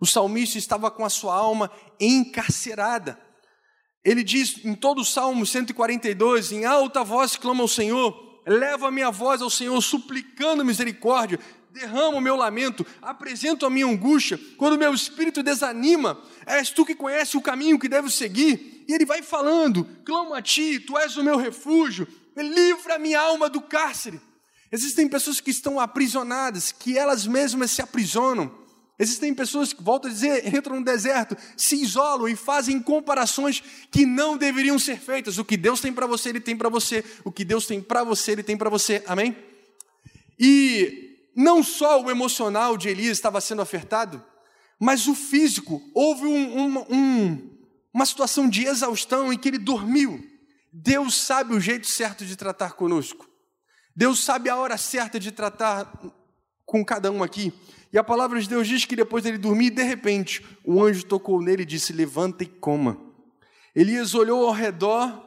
O 0.00 0.06
salmista 0.06 0.56
estava 0.56 0.88
com 0.88 1.04
a 1.04 1.10
sua 1.10 1.34
alma 1.34 1.68
encarcerada. 1.98 3.20
Ele 4.04 4.22
diz 4.22 4.64
em 4.64 4.72
todo 4.72 5.00
o 5.00 5.04
Salmo 5.04 5.44
142, 5.44 6.52
em 6.52 6.64
alta 6.64 7.02
voz 7.02 7.34
clama 7.34 7.62
ao 7.62 7.68
Senhor, 7.68 8.40
leva 8.46 8.86
a 8.86 8.90
minha 8.92 9.10
voz 9.10 9.42
ao 9.42 9.50
Senhor, 9.50 9.78
suplicando 9.82 10.64
misericórdia, 10.64 11.40
derramo 11.72 12.18
o 12.18 12.20
meu 12.20 12.36
lamento, 12.36 12.86
apresento 13.02 13.66
a 13.66 13.70
minha 13.70 13.86
angústia, 13.86 14.38
quando 14.56 14.78
meu 14.78 14.94
espírito 14.94 15.42
desanima, 15.42 16.22
és 16.46 16.70
tu 16.70 16.86
que 16.86 16.94
conhece 16.94 17.36
o 17.36 17.42
caminho 17.42 17.80
que 17.80 17.88
devo 17.88 18.08
seguir, 18.08 18.84
e 18.86 18.94
ele 18.94 19.04
vai 19.04 19.22
falando, 19.22 19.84
clamo 20.04 20.34
a 20.34 20.40
ti, 20.40 20.78
tu 20.78 20.96
és 20.96 21.16
o 21.16 21.24
meu 21.24 21.36
refúgio, 21.36 22.06
livra 22.36 22.94
a 22.94 22.98
minha 22.98 23.20
alma 23.20 23.50
do 23.50 23.60
cárcere. 23.60 24.20
Existem 24.72 25.08
pessoas 25.08 25.40
que 25.40 25.50
estão 25.50 25.80
aprisionadas, 25.80 26.70
que 26.70 26.96
elas 26.96 27.26
mesmas 27.26 27.70
se 27.70 27.82
aprisionam. 27.82 28.60
Existem 28.98 29.32
pessoas 29.34 29.72
que, 29.72 29.82
volto 29.82 30.08
a 30.08 30.10
dizer, 30.10 30.54
entram 30.54 30.76
no 30.76 30.84
deserto, 30.84 31.36
se 31.56 31.74
isolam 31.74 32.28
e 32.28 32.36
fazem 32.36 32.78
comparações 32.80 33.62
que 33.90 34.04
não 34.04 34.36
deveriam 34.36 34.78
ser 34.78 34.98
feitas. 34.98 35.38
O 35.38 35.44
que 35.44 35.56
Deus 35.56 35.80
tem 35.80 35.92
para 35.92 36.06
você, 36.06 36.28
Ele 36.28 36.40
tem 36.40 36.54
para 36.54 36.68
você. 36.68 37.02
O 37.24 37.32
que 37.32 37.44
Deus 37.44 37.66
tem 37.66 37.80
para 37.80 38.04
você, 38.04 38.32
Ele 38.32 38.42
tem 38.42 38.58
para 38.58 38.68
você. 38.68 39.02
Amém? 39.06 39.34
E 40.38 41.30
não 41.34 41.62
só 41.62 42.02
o 42.02 42.10
emocional 42.10 42.76
de 42.76 42.90
Elias 42.90 43.16
estava 43.16 43.40
sendo 43.40 43.62
afetado, 43.62 44.22
mas 44.78 45.06
o 45.06 45.14
físico. 45.14 45.82
Houve 45.94 46.26
um, 46.26 46.78
um, 46.90 47.50
uma 47.92 48.04
situação 48.04 48.48
de 48.48 48.66
exaustão 48.66 49.32
em 49.32 49.38
que 49.38 49.48
ele 49.48 49.58
dormiu. 49.58 50.22
Deus 50.72 51.14
sabe 51.14 51.54
o 51.54 51.60
jeito 51.60 51.86
certo 51.86 52.24
de 52.26 52.36
tratar 52.36 52.72
conosco. 52.72 53.29
Deus 53.94 54.24
sabe 54.24 54.48
a 54.48 54.56
hora 54.56 54.76
certa 54.76 55.18
de 55.18 55.32
tratar 55.32 55.92
com 56.64 56.84
cada 56.84 57.10
um 57.10 57.22
aqui. 57.22 57.52
E 57.92 57.98
a 57.98 58.04
palavra 58.04 58.40
de 58.40 58.48
Deus 58.48 58.68
diz 58.68 58.84
que 58.84 58.94
depois 58.94 59.24
dele 59.24 59.38
dormir, 59.38 59.70
de 59.70 59.82
repente, 59.82 60.44
o 60.64 60.82
anjo 60.82 61.04
tocou 61.04 61.42
nele 61.42 61.62
e 61.62 61.66
disse: 61.66 61.92
Levanta 61.92 62.44
e 62.44 62.46
coma. 62.46 62.96
Elias 63.74 64.14
olhou 64.14 64.46
ao 64.46 64.52
redor 64.52 65.26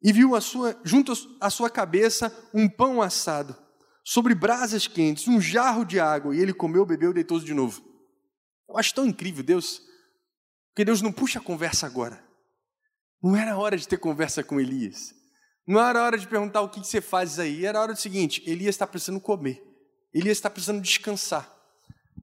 e 0.00 0.12
viu 0.12 0.36
a 0.36 0.40
sua, 0.40 0.78
junto 0.84 1.12
à 1.40 1.50
sua 1.50 1.68
cabeça 1.68 2.32
um 2.54 2.68
pão 2.68 3.02
assado, 3.02 3.56
sobre 4.04 4.34
brasas 4.34 4.86
quentes, 4.86 5.26
um 5.26 5.40
jarro 5.40 5.84
de 5.84 5.98
água, 5.98 6.34
e 6.34 6.38
ele 6.38 6.52
comeu, 6.54 6.86
bebeu 6.86 7.10
e 7.10 7.14
deitou-se 7.14 7.44
de 7.44 7.54
novo. 7.54 7.82
Eu 8.68 8.78
acho 8.78 8.94
tão 8.94 9.06
incrível 9.06 9.42
Deus, 9.42 9.82
porque 10.68 10.84
Deus 10.84 11.02
não 11.02 11.10
puxa 11.10 11.40
a 11.40 11.42
conversa 11.42 11.86
agora. 11.86 12.24
Não 13.20 13.34
era 13.34 13.56
hora 13.56 13.76
de 13.76 13.88
ter 13.88 13.98
conversa 13.98 14.44
com 14.44 14.60
Elias. 14.60 15.15
Não 15.66 15.80
era 15.80 16.02
hora 16.02 16.16
de 16.16 16.28
perguntar 16.28 16.60
o 16.60 16.68
que 16.68 16.78
você 16.78 17.00
faz 17.00 17.38
aí, 17.38 17.66
era 17.66 17.80
hora 17.80 17.92
do 17.92 18.00
seguinte: 18.00 18.42
Elias 18.46 18.74
está 18.74 18.86
precisando 18.86 19.20
comer, 19.20 19.62
Elias 20.14 20.38
está 20.38 20.48
precisando 20.48 20.80
descansar. 20.80 21.52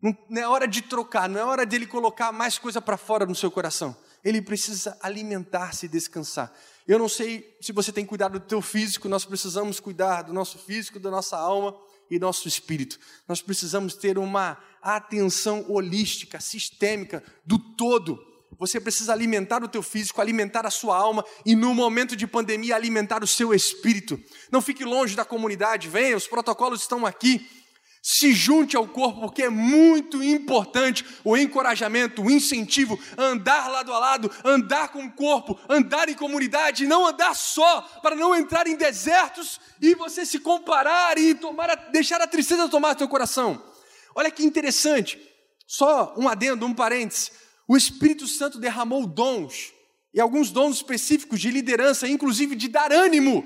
Não 0.02 0.42
é 0.42 0.48
hora 0.48 0.68
de 0.68 0.82
trocar, 0.82 1.30
não 1.30 1.40
é 1.40 1.46
hora 1.46 1.66
dele 1.66 1.86
colocar 1.86 2.32
mais 2.32 2.58
coisa 2.58 2.82
para 2.82 2.98
fora 2.98 3.26
no 3.26 3.36
seu 3.36 3.50
coração. 3.50 3.96
Ele 4.24 4.42
precisa 4.42 4.98
alimentar-se 5.02 5.86
e 5.86 5.90
descansar. 5.90 6.54
Eu 6.88 7.00
não 7.00 7.08
sei 7.08 7.58
se 7.62 7.72
você 7.72 7.92
tem 7.92 8.06
cuidado 8.06 8.40
do 8.40 8.46
teu 8.46 8.62
físico, 8.62 9.08
nós 9.08 9.24
precisamos 9.24 9.80
cuidar 9.80 10.24
do 10.24 10.34
nosso 10.34 10.58
físico, 10.58 11.00
da 11.00 11.10
nossa 11.10 11.38
alma 11.38 11.78
e 12.10 12.20
do 12.20 12.26
nosso 12.26 12.48
espírito. 12.48 13.00
Nós 13.28 13.42
precisamos 13.42 13.96
ter 13.96 14.18
uma 14.18 14.58
atenção 14.82 15.66
holística, 15.70 16.40
sistêmica, 16.42 17.24
do 17.46 17.58
todo 17.58 18.33
você 18.66 18.80
precisa 18.80 19.12
alimentar 19.12 19.62
o 19.62 19.68
teu 19.68 19.84
físico, 19.84 20.22
alimentar 20.22 20.66
a 20.66 20.72
sua 20.72 20.96
alma 20.96 21.26
e 21.46 21.54
no 21.54 21.74
momento 21.74 22.16
de 22.16 22.26
pandemia 22.26 22.78
alimentar 22.78 23.22
o 23.22 23.28
seu 23.28 23.54
espírito. 23.54 24.18
Não 24.50 24.62
fique 24.62 24.86
longe 24.86 25.18
da 25.18 25.26
comunidade, 25.26 25.90
venha, 25.90 26.16
os 26.16 26.28
protocolos 26.28 26.80
estão 26.80 27.06
aqui. 27.06 27.46
Se 28.02 28.32
junte 28.34 28.78
ao 28.78 28.88
corpo, 28.88 29.20
porque 29.20 29.44
é 29.44 29.50
muito 29.50 30.24
importante 30.24 31.06
o 31.26 31.36
encorajamento, 31.36 32.22
o 32.22 32.32
incentivo, 32.32 32.98
andar 33.18 33.70
lado 33.70 33.92
a 33.94 34.00
lado, 34.00 34.32
andar 34.46 34.90
com 34.94 35.04
o 35.04 35.12
corpo, 35.12 35.60
andar 35.68 36.08
em 36.08 36.14
comunidade, 36.14 36.88
não 36.88 37.06
andar 37.06 37.36
só, 37.36 37.82
para 38.02 38.16
não 38.16 38.34
entrar 38.34 38.66
em 38.66 38.78
desertos 38.78 39.60
e 39.82 39.94
você 39.94 40.26
se 40.26 40.40
comparar 40.40 41.18
e 41.18 41.36
tomar 41.36 41.70
a, 41.70 41.76
deixar 41.76 42.22
a 42.22 42.28
tristeza 42.28 42.70
tomar 42.70 42.96
teu 42.96 43.10
coração. 43.10 43.62
Olha 44.16 44.32
que 44.32 44.44
interessante, 44.44 45.20
só 45.68 46.14
um 46.18 46.30
adendo, 46.30 46.66
um 46.66 46.74
parênteses. 46.74 47.43
O 47.68 47.78
Espírito 47.78 48.28
Santo 48.28 48.60
derramou 48.60 49.06
dons, 49.08 49.74
e 50.14 50.20
alguns 50.20 50.52
dons 50.52 50.78
específicos 50.78 51.40
de 51.40 51.50
liderança, 51.50 52.08
inclusive 52.08 52.56
de 52.56 52.68
dar 52.68 52.92
ânimo. 52.92 53.44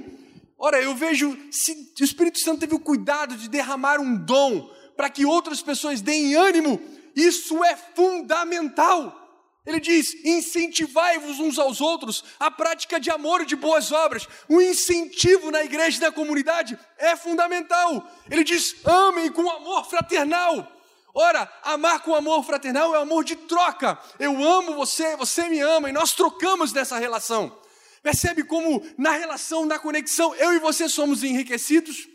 Ora, 0.58 0.82
eu 0.82 0.96
vejo 0.96 1.38
se 1.52 1.94
o 2.00 2.04
Espírito 2.04 2.40
Santo 2.40 2.60
teve 2.60 2.74
o 2.76 2.80
cuidado 2.80 3.36
de 3.36 3.48
derramar 3.48 4.00
um 4.00 4.16
dom 4.16 4.70
para 4.96 5.10
que 5.10 5.26
outras 5.26 5.62
pessoas 5.62 6.02
deem 6.02 6.34
ânimo, 6.36 6.82
isso 7.16 7.64
é 7.64 7.76
fundamental. 7.76 9.24
Ele 9.66 9.80
diz: 9.80 10.14
incentivai-vos 10.26 11.40
uns 11.40 11.60
aos 11.60 11.82
outros 11.82 12.24
a 12.40 12.50
prática 12.50 13.00
de 13.00 13.12
amor 13.12 13.42
e 13.42 13.46
de 13.46 13.56
boas 13.56 13.92
obras. 13.92 14.28
O 14.48 14.62
incentivo 14.62 15.52
na 15.52 15.64
igreja 15.64 15.98
e 15.98 16.02
na 16.02 16.12
comunidade 16.12 16.80
é 16.98 17.16
fundamental. 17.16 18.10
Ele 18.32 18.44
diz: 18.44 18.76
amem 18.86 19.30
com 19.30 19.50
amor 19.50 19.88
fraternal. 19.90 20.77
Ora, 21.20 21.52
amar 21.64 22.04
com 22.04 22.14
amor 22.14 22.44
fraternal 22.44 22.94
é 22.94 23.02
amor 23.02 23.24
de 23.24 23.36
troca. 23.36 23.98
Eu 24.20 24.40
amo 24.44 24.76
você, 24.76 25.16
você 25.16 25.50
me 25.50 25.60
ama 25.60 25.90
e 25.90 25.92
nós 25.92 26.14
trocamos 26.14 26.72
nessa 26.72 27.00
relação. 27.00 27.58
Percebe 28.04 28.44
como 28.44 28.86
na 29.00 29.14
relação, 29.14 29.66
na 29.66 29.80
conexão, 29.80 30.36
eu 30.36 30.54
e 30.54 30.60
você 30.60 30.88
somos 30.88 31.24
enriquecidos? 31.24 32.08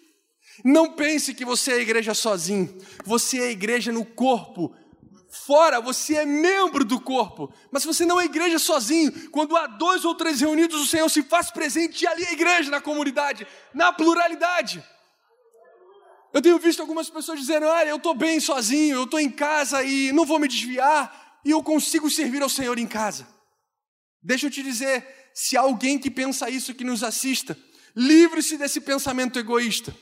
Não 0.64 0.92
pense 0.92 1.34
que 1.34 1.44
você 1.44 1.72
é 1.72 1.80
igreja 1.80 2.14
sozinho. 2.14 2.78
Você 3.04 3.40
é 3.40 3.50
igreja 3.50 3.90
no 3.90 4.04
corpo, 4.04 4.72
fora, 5.28 5.80
você 5.80 6.18
é 6.18 6.24
membro 6.24 6.84
do 6.84 7.00
corpo, 7.00 7.52
mas 7.72 7.84
você 7.84 8.06
não 8.06 8.20
é 8.20 8.26
igreja 8.26 8.60
sozinho. 8.60 9.30
Quando 9.30 9.56
há 9.56 9.66
dois 9.66 10.04
ou 10.04 10.14
três 10.14 10.40
reunidos, 10.40 10.80
o 10.80 10.86
Senhor 10.86 11.08
se 11.08 11.24
faz 11.24 11.50
presente 11.50 12.02
e 12.02 12.06
ali 12.06 12.22
é 12.22 12.28
a 12.28 12.32
igreja 12.34 12.70
na 12.70 12.80
comunidade, 12.80 13.48
na 13.74 13.92
pluralidade. 13.92 14.80
Eu 16.32 16.40
tenho 16.40 16.58
visto 16.58 16.80
algumas 16.80 17.10
pessoas 17.10 17.40
dizendo: 17.40 17.66
Olha, 17.66 17.90
eu 17.90 17.96
estou 17.96 18.14
bem 18.14 18.40
sozinho, 18.40 18.96
eu 18.96 19.04
estou 19.04 19.20
em 19.20 19.30
casa 19.30 19.82
e 19.82 20.10
não 20.12 20.24
vou 20.24 20.38
me 20.38 20.48
desviar, 20.48 21.40
e 21.44 21.50
eu 21.50 21.62
consigo 21.62 22.10
servir 22.10 22.42
ao 22.42 22.48
Senhor 22.48 22.78
em 22.78 22.86
casa. 22.86 23.26
Deixa 24.22 24.46
eu 24.46 24.50
te 24.50 24.62
dizer: 24.62 25.06
se 25.34 25.56
há 25.56 25.60
alguém 25.60 25.98
que 25.98 26.10
pensa 26.10 26.48
isso 26.48 26.74
que 26.74 26.84
nos 26.84 27.02
assista, 27.02 27.56
livre-se 27.94 28.56
desse 28.56 28.80
pensamento 28.80 29.38
egoísta. 29.38 29.94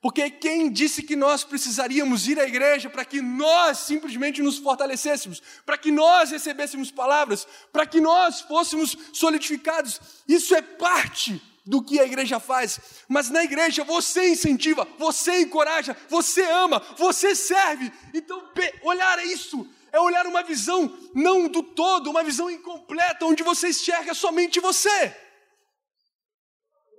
Porque 0.00 0.28
quem 0.28 0.70
disse 0.70 1.02
que 1.02 1.16
nós 1.16 1.44
precisaríamos 1.44 2.28
ir 2.28 2.38
à 2.38 2.46
igreja 2.46 2.90
para 2.90 3.06
que 3.06 3.22
nós 3.22 3.78
simplesmente 3.78 4.42
nos 4.42 4.58
fortalecêssemos, 4.58 5.42
para 5.64 5.78
que 5.78 5.90
nós 5.90 6.30
recebêssemos 6.30 6.90
palavras, 6.90 7.46
para 7.72 7.86
que 7.86 8.02
nós 8.02 8.42
fôssemos 8.42 8.94
solidificados? 9.14 9.98
Isso 10.28 10.54
é 10.54 10.60
parte 10.60 11.40
do 11.66 11.82
que 11.82 11.98
a 11.98 12.04
igreja 12.04 12.38
faz, 12.38 12.78
mas 13.08 13.30
na 13.30 13.42
igreja 13.42 13.84
você 13.84 14.28
incentiva, 14.28 14.86
você 14.98 15.40
encoraja, 15.40 15.96
você 16.10 16.42
ama, 16.42 16.78
você 16.98 17.34
serve. 17.34 17.90
Então, 18.12 18.50
olhar 18.82 19.24
isso 19.24 19.66
é 19.90 19.98
olhar 19.98 20.26
uma 20.26 20.42
visão 20.42 20.94
não 21.14 21.48
do 21.48 21.62
todo, 21.62 22.10
uma 22.10 22.22
visão 22.22 22.50
incompleta, 22.50 23.24
onde 23.24 23.42
você 23.42 23.68
enxerga 23.68 24.12
somente 24.12 24.60
você. 24.60 25.16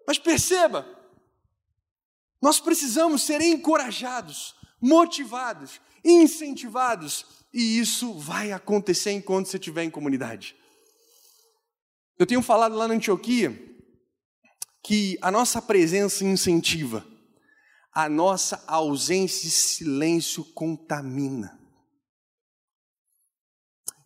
Mas 0.07 0.17
perceba, 0.17 0.87
nós 2.41 2.59
precisamos 2.59 3.23
ser 3.23 3.41
encorajados, 3.41 4.55
motivados, 4.81 5.81
incentivados, 6.03 7.25
e 7.53 7.79
isso 7.79 8.13
vai 8.13 8.51
acontecer 8.51 9.11
enquanto 9.11 9.47
você 9.47 9.57
estiver 9.57 9.83
em 9.83 9.89
comunidade. 9.89 10.55
Eu 12.17 12.25
tenho 12.25 12.41
falado 12.41 12.75
lá 12.75 12.87
na 12.87 12.93
Antioquia 12.93 13.74
que 14.85 15.17
a 15.19 15.31
nossa 15.31 15.59
presença 15.59 16.23
incentiva, 16.23 17.03
a 17.91 18.07
nossa 18.07 18.63
ausência 18.67 19.47
e 19.47 19.49
silêncio 19.49 20.45
contamina. 20.53 21.59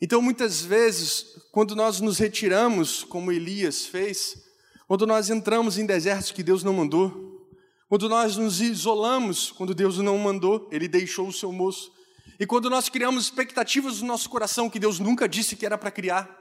Então, 0.02 0.22
muitas 0.22 0.62
vezes, 0.62 1.36
quando 1.52 1.76
nós 1.76 2.00
nos 2.00 2.18
retiramos, 2.18 3.04
como 3.04 3.30
Elias 3.30 3.88
fez, 3.88 4.42
quando 4.88 5.06
nós 5.06 5.30
entramos 5.30 5.78
em 5.78 5.86
desertos 5.86 6.32
que 6.32 6.42
Deus 6.42 6.64
não 6.64 6.72
mandou, 6.72 7.46
quando 7.90 8.08
nós 8.08 8.38
nos 8.38 8.62
isolamos, 8.62 9.52
quando 9.52 9.76
Deus 9.76 9.98
não 9.98 10.18
mandou, 10.18 10.70
Ele 10.72 10.88
deixou 10.88 11.28
o 11.28 11.34
seu 11.34 11.52
moço, 11.52 11.92
e 12.40 12.46
quando 12.48 12.70
nós 12.70 12.88
criamos 12.88 13.26
expectativas 13.26 14.00
no 14.00 14.08
nosso 14.08 14.30
coração 14.30 14.70
que 14.70 14.80
Deus 14.80 14.98
nunca 14.98 15.28
disse 15.28 15.58
que 15.58 15.66
era 15.66 15.78
para 15.78 15.92
criar, 15.92 16.39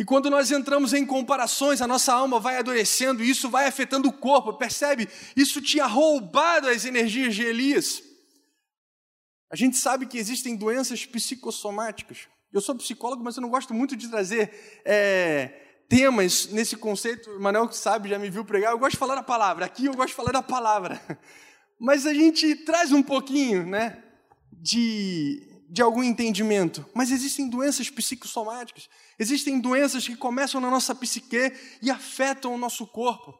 e 0.00 0.04
quando 0.04 0.30
nós 0.30 0.50
entramos 0.50 0.94
em 0.94 1.04
comparações, 1.04 1.82
a 1.82 1.86
nossa 1.86 2.10
alma 2.14 2.40
vai 2.40 2.56
adoecendo, 2.56 3.22
e 3.22 3.28
isso 3.28 3.50
vai 3.50 3.66
afetando 3.66 4.08
o 4.08 4.12
corpo, 4.14 4.54
percebe? 4.54 5.06
Isso 5.36 5.60
tinha 5.60 5.84
roubado 5.84 6.68
as 6.68 6.86
energias 6.86 7.34
de 7.34 7.42
Elias. 7.42 8.02
A 9.52 9.56
gente 9.56 9.76
sabe 9.76 10.06
que 10.06 10.16
existem 10.16 10.56
doenças 10.56 11.04
psicossomáticas. 11.04 12.20
Eu 12.50 12.62
sou 12.62 12.74
psicólogo, 12.76 13.22
mas 13.22 13.36
eu 13.36 13.42
não 13.42 13.50
gosto 13.50 13.74
muito 13.74 13.94
de 13.94 14.08
trazer 14.08 14.80
é, 14.86 15.82
temas 15.86 16.46
nesse 16.46 16.78
conceito. 16.78 17.28
O 17.32 17.38
Manuel 17.38 17.68
que 17.68 17.76
sabe, 17.76 18.08
já 18.08 18.18
me 18.18 18.30
viu 18.30 18.42
pregar. 18.42 18.72
Eu 18.72 18.78
gosto 18.78 18.92
de 18.92 18.98
falar 18.98 19.16
da 19.16 19.22
palavra. 19.22 19.66
Aqui 19.66 19.84
eu 19.84 19.92
gosto 19.92 20.08
de 20.08 20.14
falar 20.14 20.32
da 20.32 20.42
palavra. 20.42 20.98
Mas 21.78 22.06
a 22.06 22.14
gente 22.14 22.56
traz 22.64 22.90
um 22.90 23.02
pouquinho, 23.02 23.66
né, 23.66 24.02
de 24.50 25.49
de 25.70 25.80
algum 25.80 26.02
entendimento, 26.02 26.84
mas 26.92 27.12
existem 27.12 27.48
doenças 27.48 27.88
psicossomáticas, 27.88 28.88
existem 29.16 29.60
doenças 29.60 30.04
que 30.04 30.16
começam 30.16 30.60
na 30.60 30.68
nossa 30.68 30.92
psique 30.96 31.52
e 31.80 31.88
afetam 31.90 32.52
o 32.52 32.58
nosso 32.58 32.84
corpo. 32.88 33.38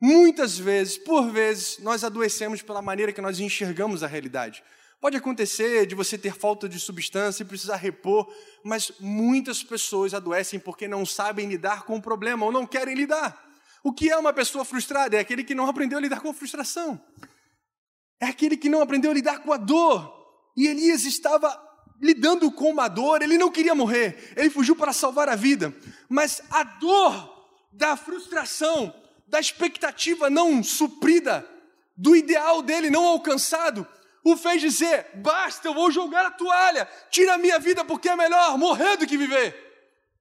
Muitas 0.00 0.56
vezes, 0.56 0.96
por 0.96 1.28
vezes, 1.32 1.78
nós 1.80 2.04
adoecemos 2.04 2.62
pela 2.62 2.80
maneira 2.80 3.12
que 3.12 3.20
nós 3.20 3.40
enxergamos 3.40 4.04
a 4.04 4.06
realidade. 4.06 4.62
Pode 5.00 5.16
acontecer 5.16 5.86
de 5.86 5.94
você 5.94 6.16
ter 6.16 6.36
falta 6.36 6.68
de 6.68 6.78
substância 6.78 7.42
e 7.42 7.46
precisar 7.46 7.76
repor, 7.76 8.32
mas 8.64 8.92
muitas 9.00 9.64
pessoas 9.64 10.14
adoecem 10.14 10.60
porque 10.60 10.86
não 10.86 11.04
sabem 11.04 11.48
lidar 11.48 11.82
com 11.84 11.96
o 11.96 12.02
problema 12.02 12.46
ou 12.46 12.52
não 12.52 12.66
querem 12.66 12.94
lidar. 12.94 13.44
O 13.82 13.92
que 13.92 14.08
é 14.08 14.16
uma 14.16 14.32
pessoa 14.32 14.64
frustrada? 14.64 15.16
É 15.16 15.20
aquele 15.20 15.42
que 15.42 15.54
não 15.54 15.66
aprendeu 15.66 15.98
a 15.98 16.00
lidar 16.00 16.20
com 16.20 16.30
a 16.30 16.34
frustração. 16.34 17.00
É 18.20 18.26
aquele 18.26 18.56
que 18.56 18.68
não 18.68 18.80
aprendeu 18.80 19.10
a 19.10 19.14
lidar 19.14 19.40
com 19.40 19.52
a 19.52 19.56
dor. 19.56 20.15
E 20.56 20.66
Elias 20.66 21.04
estava 21.04 21.62
lidando 22.00 22.50
com 22.50 22.70
uma 22.70 22.88
dor, 22.88 23.22
ele 23.22 23.38
não 23.38 23.50
queria 23.50 23.74
morrer, 23.74 24.32
ele 24.36 24.50
fugiu 24.50 24.76
para 24.76 24.92
salvar 24.92 25.28
a 25.28 25.36
vida, 25.36 25.74
mas 26.08 26.42
a 26.50 26.62
dor 26.62 27.46
da 27.72 27.96
frustração, 27.96 28.94
da 29.26 29.40
expectativa 29.40 30.30
não 30.30 30.62
suprida, 30.62 31.46
do 31.96 32.14
ideal 32.14 32.62
dele 32.62 32.90
não 32.90 33.06
alcançado, 33.06 33.86
o 34.24 34.36
fez 34.36 34.60
dizer: 34.60 35.10
basta, 35.16 35.68
eu 35.68 35.74
vou 35.74 35.90
jogar 35.90 36.26
a 36.26 36.30
toalha, 36.30 36.88
tira 37.10 37.34
a 37.34 37.38
minha 37.38 37.58
vida 37.58 37.84
porque 37.84 38.08
é 38.08 38.16
melhor 38.16 38.58
morrer 38.58 38.96
do 38.96 39.06
que 39.06 39.16
viver. 39.16 39.54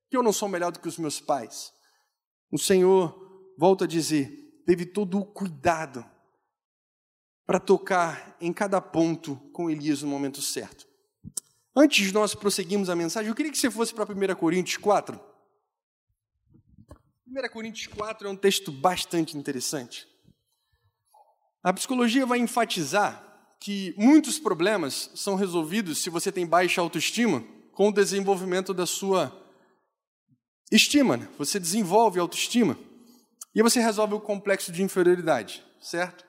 Que 0.10 0.18
eu 0.18 0.24
não 0.24 0.32
sou 0.32 0.48
melhor 0.48 0.72
do 0.72 0.80
que 0.80 0.88
os 0.88 0.98
meus 0.98 1.20
pais. 1.20 1.74
O 2.52 2.58
Senhor, 2.58 3.54
volta 3.58 3.86
a 3.86 3.88
dizer, 3.88 4.32
teve 4.66 4.86
todo 4.86 5.20
o 5.20 5.26
cuidado 5.26 6.06
para 7.46 7.60
tocar 7.60 8.36
em 8.42 8.52
cada 8.52 8.82
ponto 8.82 9.36
com 9.54 9.70
Elias 9.70 10.02
no 10.02 10.08
momento 10.08 10.42
certo. 10.42 10.88
Antes 11.76 12.08
de 12.08 12.14
nós 12.14 12.34
prosseguirmos 12.34 12.90
a 12.90 12.96
mensagem, 12.96 13.30
eu 13.30 13.36
queria 13.36 13.52
que 13.52 13.58
você 13.58 13.70
fosse 13.70 13.94
para 13.94 14.06
1 14.06 14.36
Coríntios 14.36 14.78
4. 14.78 15.20
1 17.28 17.50
Coríntios 17.52 17.88
4 17.88 18.28
é 18.28 18.32
um 18.32 18.36
texto 18.36 18.72
bastante 18.72 19.38
interessante. 19.38 20.08
A 21.62 21.74
psicologia 21.74 22.26
vai 22.26 22.40
enfatizar 22.40 23.22
que 23.60 23.94
muitos 23.98 24.40
problemas 24.40 25.12
são 25.16 25.36
resolvidos 25.36 26.02
se 26.02 26.10
você 26.10 26.32
tem 26.32 26.46
baixa 26.46 26.80
autoestima 26.80 27.44
com 27.74 27.90
o 27.90 27.94
desenvolvimento 27.94 28.74
da 28.74 28.86
sua 28.86 29.36
estima. 30.72 31.18
Né? 31.18 31.28
Você 31.38 31.60
desenvolve 31.60 32.20
autoestima 32.20 32.78
e 33.54 33.62
você 33.62 33.80
resolve 33.80 34.14
o 34.14 34.22
complexo 34.22 34.72
de 34.72 34.84
inferioridade, 34.84 35.66
certo? 35.82 36.26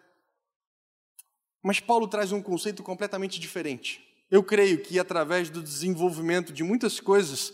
Mas 1.66 1.80
Paulo 1.80 2.06
traz 2.06 2.30
um 2.30 2.40
conceito 2.40 2.80
completamente 2.80 3.40
diferente. 3.40 4.00
Eu 4.30 4.40
creio 4.40 4.80
que 4.80 5.00
através 5.00 5.50
do 5.50 5.60
desenvolvimento 5.60 6.52
de 6.52 6.62
muitas 6.62 7.00
coisas 7.00 7.52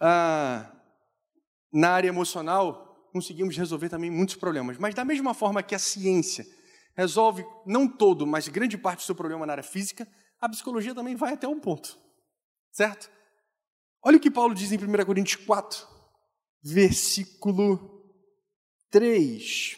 ah, 0.00 0.72
na 1.70 1.90
área 1.90 2.08
emocional, 2.08 3.10
conseguimos 3.12 3.54
resolver 3.58 3.90
também 3.90 4.10
muitos 4.10 4.36
problemas. 4.36 4.78
Mas 4.78 4.94
da 4.94 5.04
mesma 5.04 5.34
forma 5.34 5.62
que 5.62 5.74
a 5.74 5.78
ciência 5.78 6.46
resolve, 6.96 7.44
não 7.66 7.86
todo, 7.86 8.26
mas 8.26 8.48
grande 8.48 8.78
parte 8.78 9.00
do 9.00 9.04
seu 9.04 9.14
problema 9.14 9.44
na 9.44 9.52
área 9.52 9.62
física, 9.62 10.08
a 10.40 10.48
psicologia 10.48 10.94
também 10.94 11.14
vai 11.14 11.34
até 11.34 11.46
um 11.46 11.60
ponto. 11.60 11.98
Certo? 12.72 13.10
Olha 14.02 14.16
o 14.16 14.20
que 14.20 14.30
Paulo 14.30 14.54
diz 14.54 14.72
em 14.72 14.78
1 14.78 15.04
Coríntios 15.04 15.44
4, 15.44 15.86
versículo 16.62 18.02
3. 18.90 19.76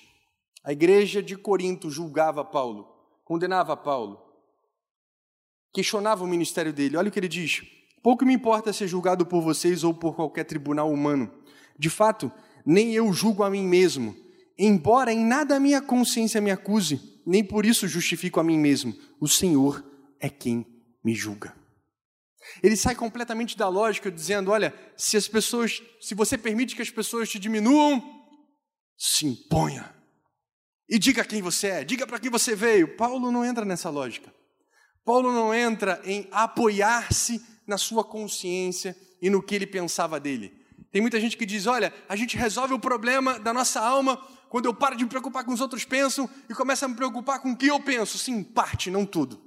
A 0.62 0.70
igreja 0.70 1.20
de 1.20 1.36
Corinto 1.36 1.90
julgava 1.90 2.44
Paulo 2.44 2.91
condenava 3.24 3.76
Paulo, 3.76 4.20
questionava 5.72 6.24
o 6.24 6.26
ministério 6.26 6.72
dele. 6.72 6.96
Olha 6.96 7.08
o 7.08 7.12
que 7.12 7.18
ele 7.18 7.28
diz: 7.28 7.62
Pouco 8.02 8.24
me 8.24 8.34
importa 8.34 8.72
ser 8.72 8.88
julgado 8.88 9.24
por 9.24 9.40
vocês 9.40 9.84
ou 9.84 9.94
por 9.94 10.14
qualquer 10.14 10.44
tribunal 10.44 10.90
humano. 10.92 11.32
De 11.78 11.88
fato, 11.88 12.30
nem 12.66 12.92
eu 12.94 13.12
julgo 13.12 13.42
a 13.42 13.50
mim 13.50 13.66
mesmo, 13.66 14.16
embora 14.58 15.12
em 15.12 15.24
nada 15.24 15.56
a 15.56 15.60
minha 15.60 15.80
consciência 15.80 16.40
me 16.40 16.50
acuse, 16.50 17.22
nem 17.26 17.44
por 17.44 17.64
isso 17.64 17.88
justifico 17.88 18.40
a 18.40 18.44
mim 18.44 18.58
mesmo. 18.58 18.94
O 19.20 19.28
Senhor 19.28 19.84
é 20.20 20.28
quem 20.28 20.66
me 21.04 21.14
julga. 21.14 21.54
Ele 22.62 22.76
sai 22.76 22.94
completamente 22.94 23.56
da 23.56 23.68
lógica 23.68 24.10
dizendo: 24.10 24.50
olha, 24.50 24.74
se 24.96 25.16
as 25.16 25.28
pessoas, 25.28 25.82
se 26.00 26.14
você 26.14 26.36
permite 26.36 26.74
que 26.74 26.82
as 26.82 26.90
pessoas 26.90 27.28
te 27.28 27.38
diminuam, 27.38 28.02
se 28.98 29.26
imponha. 29.26 30.01
E 30.92 30.98
diga 30.98 31.24
quem 31.24 31.40
você 31.40 31.68
é, 31.68 31.84
diga 31.84 32.06
para 32.06 32.18
que 32.18 32.28
você 32.28 32.54
veio. 32.54 32.86
Paulo 32.98 33.32
não 33.32 33.42
entra 33.42 33.64
nessa 33.64 33.88
lógica. 33.88 34.30
Paulo 35.02 35.32
não 35.32 35.54
entra 35.54 35.98
em 36.04 36.28
apoiar-se 36.30 37.42
na 37.66 37.78
sua 37.78 38.04
consciência 38.04 38.94
e 39.18 39.30
no 39.30 39.42
que 39.42 39.54
ele 39.54 39.66
pensava 39.66 40.20
dele. 40.20 40.52
Tem 40.90 41.00
muita 41.00 41.18
gente 41.18 41.34
que 41.34 41.46
diz: 41.46 41.66
olha, 41.66 41.94
a 42.06 42.14
gente 42.14 42.36
resolve 42.36 42.74
o 42.74 42.78
problema 42.78 43.38
da 43.38 43.54
nossa 43.54 43.80
alma 43.80 44.18
quando 44.50 44.66
eu 44.66 44.74
paro 44.74 44.94
de 44.94 45.04
me 45.04 45.08
preocupar 45.08 45.44
com 45.44 45.52
o 45.52 45.52
que 45.52 45.54
os 45.54 45.62
outros 45.62 45.82
pensam 45.82 46.28
e 46.46 46.52
começo 46.52 46.84
a 46.84 46.88
me 46.88 46.94
preocupar 46.94 47.40
com 47.40 47.52
o 47.52 47.56
que 47.56 47.68
eu 47.68 47.80
penso. 47.80 48.18
Sim, 48.18 48.44
parte, 48.44 48.90
não 48.90 49.06
tudo. 49.06 49.42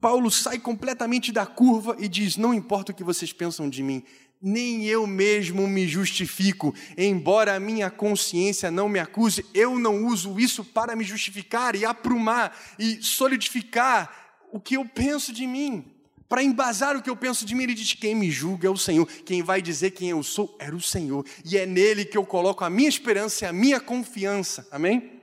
Paulo 0.00 0.30
sai 0.30 0.60
completamente 0.60 1.32
da 1.32 1.44
curva 1.44 1.96
e 1.98 2.06
diz: 2.06 2.36
Não 2.36 2.54
importa 2.54 2.92
o 2.92 2.94
que 2.94 3.02
vocês 3.02 3.32
pensam 3.32 3.68
de 3.68 3.82
mim, 3.82 4.04
nem 4.42 4.84
eu 4.84 5.06
mesmo 5.06 5.68
me 5.68 5.86
justifico, 5.86 6.74
embora 6.98 7.54
a 7.54 7.60
minha 7.60 7.88
consciência 7.90 8.70
não 8.70 8.88
me 8.88 8.98
acuse, 8.98 9.46
eu 9.54 9.78
não 9.78 10.04
uso 10.06 10.40
isso 10.40 10.64
para 10.64 10.96
me 10.96 11.04
justificar 11.04 11.76
e 11.76 11.84
aprumar 11.84 12.56
e 12.78 13.00
solidificar 13.00 14.10
o 14.50 14.58
que 14.58 14.76
eu 14.76 14.84
penso 14.84 15.32
de 15.32 15.46
mim. 15.46 15.88
para 16.28 16.42
embasar 16.42 16.96
o 16.96 17.02
que 17.02 17.10
eu 17.10 17.16
penso 17.16 17.44
de 17.44 17.54
mim, 17.54 17.64
ele 17.64 17.74
diz: 17.74 17.92
quem 17.92 18.14
me 18.14 18.30
julga 18.30 18.66
é 18.66 18.70
o 18.70 18.76
Senhor, 18.76 19.06
quem 19.06 19.42
vai 19.42 19.60
dizer 19.60 19.90
quem 19.90 20.08
eu 20.08 20.22
sou 20.22 20.56
era 20.58 20.74
o 20.74 20.80
Senhor, 20.80 21.26
e 21.44 21.58
é 21.58 21.66
nele 21.66 22.06
que 22.06 22.16
eu 22.16 22.24
coloco 22.24 22.64
a 22.64 22.70
minha 22.70 22.88
esperança 22.88 23.44
e 23.44 23.48
a 23.48 23.52
minha 23.52 23.78
confiança. 23.78 24.66
Amém? 24.70 25.20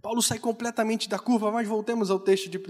Paulo 0.00 0.22
sai 0.22 0.38
completamente 0.38 1.08
da 1.08 1.18
curva, 1.18 1.50
mas 1.50 1.66
voltemos 1.66 2.10
ao 2.10 2.20
texto 2.20 2.48
de 2.48 2.58
1 2.58 2.62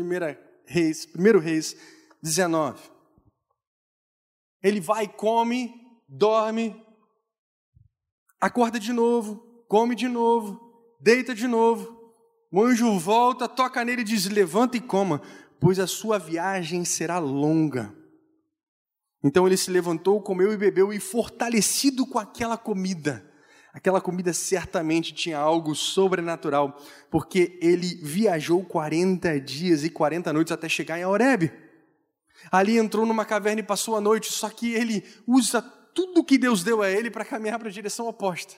Reis, 0.65 1.07
1 1.15 1.39
Reis 1.39 1.77
19. 2.23 2.91
Ele 4.62 4.81
vai, 4.81 5.09
come, 5.09 5.75
dorme, 6.09 6.81
acorda 8.40 8.79
de 8.79 8.92
novo, 8.92 9.64
come 9.68 9.94
de 9.94 10.09
novo, 10.09 10.61
deita 11.01 11.35
de 11.35 11.48
novo. 11.48 12.01
O 12.51 12.62
anjo 12.62 12.98
volta, 12.98 13.48
toca 13.48 13.85
nele 13.85 14.03
e 14.03 14.05
diz: 14.05 14.27
Levanta 14.27 14.77
e 14.77 14.81
coma, 14.81 15.22
pois 15.59 15.79
a 15.79 15.87
sua 15.87 16.18
viagem 16.18 16.85
será 16.85 17.18
longa. 17.18 17.94
Então 19.25 19.46
ele 19.46 19.57
se 19.57 19.70
levantou, 19.70 20.20
comeu 20.20 20.53
e 20.53 20.57
bebeu, 20.57 20.92
e 20.92 20.98
fortalecido 20.98 22.05
com 22.05 22.18
aquela 22.18 22.59
comida, 22.59 23.25
aquela 23.72 24.01
comida 24.01 24.33
certamente 24.33 25.14
tinha 25.14 25.38
algo 25.38 25.75
sobrenatural, 25.75 26.77
porque 27.11 27.59
ele 27.62 27.94
viajou 28.03 28.64
40 28.64 29.40
dias 29.40 29.85
e 29.85 29.90
40 29.90 30.33
noites 30.33 30.53
até 30.53 30.68
chegar 30.68 30.98
em 30.98 31.07
Horebe. 31.07 31.53
Ali 32.50 32.76
entrou 32.78 33.07
numa 33.07 33.24
caverna 33.24 33.61
e 33.61 33.64
passou 33.64 33.96
a 33.96 34.00
noite, 34.00 34.33
só 34.33 34.50
que 34.50 34.72
ele 34.72 35.05
usa 35.26 35.62
tudo 35.62 36.24
que 36.24 36.38
Deus 36.38 36.62
deu 36.62 36.83
a 36.83 36.90
ele 36.90 37.11
para 37.11 37.24
caminhar 37.24 37.59
para 37.59 37.68
a 37.68 37.72
direção 37.72 38.09
oposta. 38.09 38.55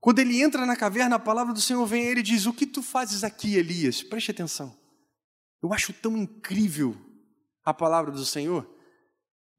Quando 0.00 0.18
ele 0.18 0.40
entra 0.40 0.64
na 0.64 0.76
caverna, 0.76 1.16
a 1.16 1.20
palavra 1.20 1.52
do 1.52 1.60
Senhor 1.60 1.84
vem 1.86 2.06
a 2.06 2.10
ele 2.10 2.20
e 2.20 2.24
diz: 2.24 2.46
O 2.46 2.54
que 2.54 2.66
tu 2.66 2.82
fazes 2.82 3.22
aqui, 3.22 3.56
Elias? 3.56 4.02
Preste 4.02 4.30
atenção. 4.30 4.74
Eu 5.62 5.74
acho 5.74 5.92
tão 5.92 6.16
incrível 6.16 6.96
a 7.62 7.74
palavra 7.74 8.10
do 8.10 8.24
Senhor. 8.24 8.66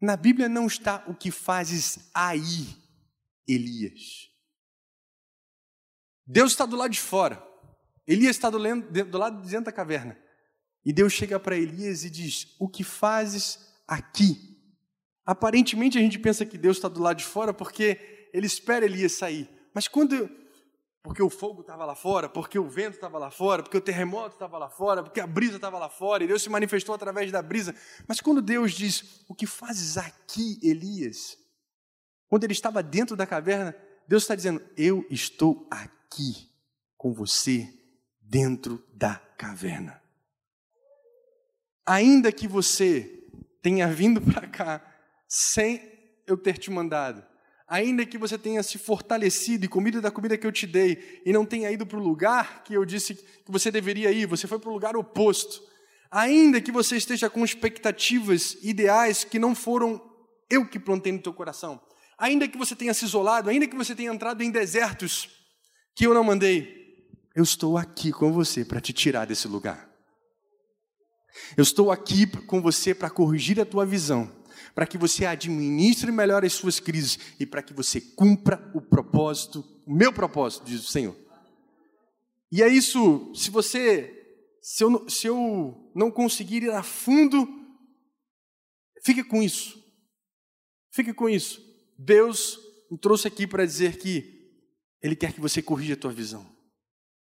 Na 0.02 0.18
Bíblia 0.18 0.50
não 0.50 0.66
está 0.66 1.04
o 1.08 1.14
que 1.14 1.30
fazes 1.30 2.10
aí, 2.14 2.76
Elias. 3.48 4.32
Deus 6.26 6.52
está 6.52 6.66
do 6.66 6.76
lado 6.76 6.92
de 6.92 7.00
fora. 7.00 7.46
Elias 8.08 8.36
está 8.36 8.50
do 8.50 8.58
lado 9.18 9.42
de 9.42 9.50
dentro 9.50 9.66
da 9.66 9.72
caverna. 9.72 10.18
E 10.84 10.92
Deus 10.92 11.14
chega 11.14 11.40
para 11.40 11.58
Elias 11.58 12.04
e 12.04 12.10
diz: 12.10 12.56
O 12.60 12.68
que 12.68 12.84
fazes 12.84 13.60
aqui? 13.88 14.58
Aparentemente 15.26 15.98
a 15.98 16.02
gente 16.02 16.18
pensa 16.18 16.46
que 16.46 16.58
Deus 16.58 16.78
está 16.78 16.88
do 16.88 17.02
lado 17.02 17.18
de 17.18 17.26
fora 17.26 17.54
porque 17.54 18.30
ele 18.34 18.48
espera 18.48 18.86
Elias 18.86 19.14
sair. 19.14 19.50
Mas 19.74 19.88
quando 19.88 20.30
porque 21.04 21.22
o 21.24 21.30
fogo 21.30 21.62
estava 21.62 21.84
lá 21.84 21.96
fora, 21.96 22.30
porque 22.30 22.60
o 22.60 22.70
vento 22.70 22.94
estava 22.94 23.18
lá 23.18 23.32
fora, 23.32 23.64
porque 23.64 23.78
o 23.78 23.82
terremoto 23.82 24.36
estava 24.36 24.58
lá 24.58 24.70
fora, 24.70 25.02
porque 25.02 25.20
a 25.20 25.26
brisa 25.26 25.56
estava 25.56 25.80
lá 25.80 25.90
fora, 25.90 26.24
e 26.24 26.28
Deus 26.28 26.44
se 26.44 26.50
manifestou 26.50 26.94
através 26.94 27.32
da 27.32 27.42
brisa. 27.42 27.76
Mas 28.08 28.22
quando 28.22 28.42
Deus 28.42 28.74
diz: 28.74 29.24
O 29.28 29.34
que 29.34 29.48
fazes 29.48 29.98
aqui, 29.98 30.60
Elias? 30.62 31.38
Quando 32.28 32.44
ele 32.44 32.54
estava 32.54 32.84
dentro 32.84 33.16
da 33.16 33.26
caverna, 33.26 33.76
Deus 34.08 34.24
está 34.24 34.36
dizendo: 34.36 34.62
Eu 34.78 35.06
estou 35.10 35.68
aqui 35.72 36.50
com 36.96 37.14
você 37.14 37.68
dentro 38.22 38.84
da 38.94 39.16
caverna. 39.38 40.01
Ainda 41.86 42.32
que 42.32 42.48
você 42.48 43.22
tenha 43.62 43.88
vindo 43.88 44.22
para 44.22 44.48
cá 44.48 44.82
sem 45.28 45.82
eu 46.28 46.38
ter 46.38 46.58
te 46.58 46.70
mandado, 46.70 47.24
ainda 47.68 48.06
que 48.06 48.18
você 48.18 48.38
tenha 48.38 48.62
se 48.62 48.78
fortalecido 48.78 49.66
e 49.66 49.68
comido 49.68 50.02
da 50.02 50.12
comida 50.12 50.38
que 50.38 50.46
eu 50.46 50.52
te 50.52 50.68
dei, 50.68 51.22
e 51.26 51.32
não 51.32 51.46
tenha 51.46 51.72
ido 51.72 51.86
para 51.86 51.98
o 51.98 52.04
lugar 52.04 52.64
que 52.64 52.74
eu 52.74 52.84
disse 52.84 53.16
que 53.16 53.52
você 53.52 53.72
deveria 53.72 54.12
ir, 54.12 54.26
você 54.26 54.48
foi 54.48 54.60
para 54.60 54.70
o 54.70 54.74
lugar 54.74 54.96
oposto, 54.96 55.62
ainda 56.10 56.60
que 56.60 56.72
você 56.72 56.98
esteja 56.98 57.30
com 57.30 57.46
expectativas 57.46 58.58
ideais 58.62 59.24
que 59.24 59.40
não 59.40 59.56
foram 59.56 60.02
eu 60.50 60.68
que 60.68 60.78
plantei 60.78 61.14
no 61.14 61.22
teu 61.22 61.34
coração, 61.34 61.82
ainda 62.18 62.48
que 62.48 62.58
você 62.58 62.76
tenha 62.76 62.94
se 62.94 63.06
isolado, 63.06 63.50
ainda 63.50 63.66
que 63.66 63.76
você 63.76 63.96
tenha 63.96 64.12
entrado 64.12 64.44
em 64.44 64.52
desertos 64.52 65.30
que 65.96 66.06
eu 66.06 66.14
não 66.14 66.24
mandei, 66.24 66.82
eu 67.34 67.44
estou 67.44 67.78
aqui 67.78 68.12
com 68.12 68.32
você 68.32 68.66
para 68.66 68.82
te 68.82 68.92
tirar 68.92 69.26
desse 69.26 69.48
lugar. 69.48 69.91
Eu 71.56 71.64
estou 71.64 71.92
aqui 71.92 72.28
com 72.46 72.62
você 72.62 72.94
para 72.94 73.10
corrigir 73.10 73.60
a 73.60 73.66
tua 73.66 73.86
visão 73.86 74.42
para 74.74 74.86
que 74.86 74.98
você 74.98 75.26
administre 75.26 76.12
melhor 76.12 76.46
as 76.46 76.54
suas 76.54 76.80
crises 76.80 77.20
e 77.40 77.46
para 77.46 77.62
que 77.62 77.74
você 77.74 78.00
cumpra 78.00 78.72
o 78.74 78.82
propósito, 78.82 79.66
o 79.86 79.94
meu 79.94 80.14
propósito, 80.14 80.66
diz 80.66 80.82
o 80.82 80.92
Senhor. 80.92 81.16
E 82.52 82.62
é 82.62 82.68
isso, 82.68 83.32
se 83.34 83.50
você, 83.50 84.58
se 84.62 84.84
eu, 84.84 85.10
se 85.10 85.28
eu 85.28 85.92
não 85.96 86.12
conseguir 86.12 86.64
ir 86.64 86.72
a 86.72 86.84
fundo, 86.84 87.48
fique 89.04 89.24
com 89.24 89.42
isso. 89.42 89.82
Fique 90.92 91.14
com 91.14 91.30
isso. 91.30 91.62
Deus 91.98 92.60
o 92.90 92.98
trouxe 92.98 93.28
aqui 93.28 93.48
para 93.48 93.66
dizer 93.66 93.98
que 93.98 94.52
Ele 95.02 95.16
quer 95.16 95.34
que 95.34 95.40
você 95.40 95.62
corrija 95.62 95.94
a 95.94 95.98
tua 95.98 96.12
visão, 96.12 96.46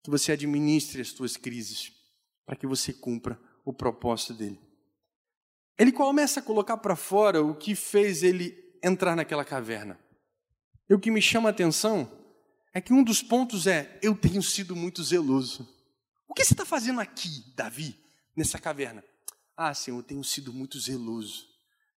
que 0.02 0.10
você 0.10 0.30
administre 0.30 1.00
as 1.00 1.12
tuas 1.12 1.36
crises, 1.36 1.92
para 2.44 2.54
que 2.54 2.66
você 2.66 2.92
cumpra 2.92 3.40
o 3.66 3.74
propósito 3.74 4.32
dele. 4.32 4.60
Ele 5.76 5.92
começa 5.92 6.40
a 6.40 6.42
colocar 6.42 6.78
para 6.78 6.96
fora 6.96 7.42
o 7.42 7.54
que 7.54 7.74
fez 7.74 8.22
ele 8.22 8.56
entrar 8.82 9.16
naquela 9.16 9.44
caverna. 9.44 9.98
E 10.88 10.94
o 10.94 11.00
que 11.00 11.10
me 11.10 11.20
chama 11.20 11.48
a 11.48 11.50
atenção 11.50 12.10
é 12.72 12.80
que 12.80 12.94
um 12.94 13.02
dos 13.02 13.22
pontos 13.22 13.66
é: 13.66 13.98
eu 14.00 14.14
tenho 14.14 14.42
sido 14.42 14.76
muito 14.76 15.02
zeloso. 15.02 15.68
O 16.28 16.32
que 16.32 16.44
você 16.44 16.54
está 16.54 16.64
fazendo 16.64 17.00
aqui, 17.00 17.28
Davi, 17.56 17.98
nessa 18.36 18.58
caverna? 18.58 19.04
Ah, 19.56 19.74
Senhor, 19.74 19.98
eu 19.98 20.02
tenho 20.02 20.22
sido 20.22 20.52
muito 20.52 20.78
zeloso. 20.78 21.44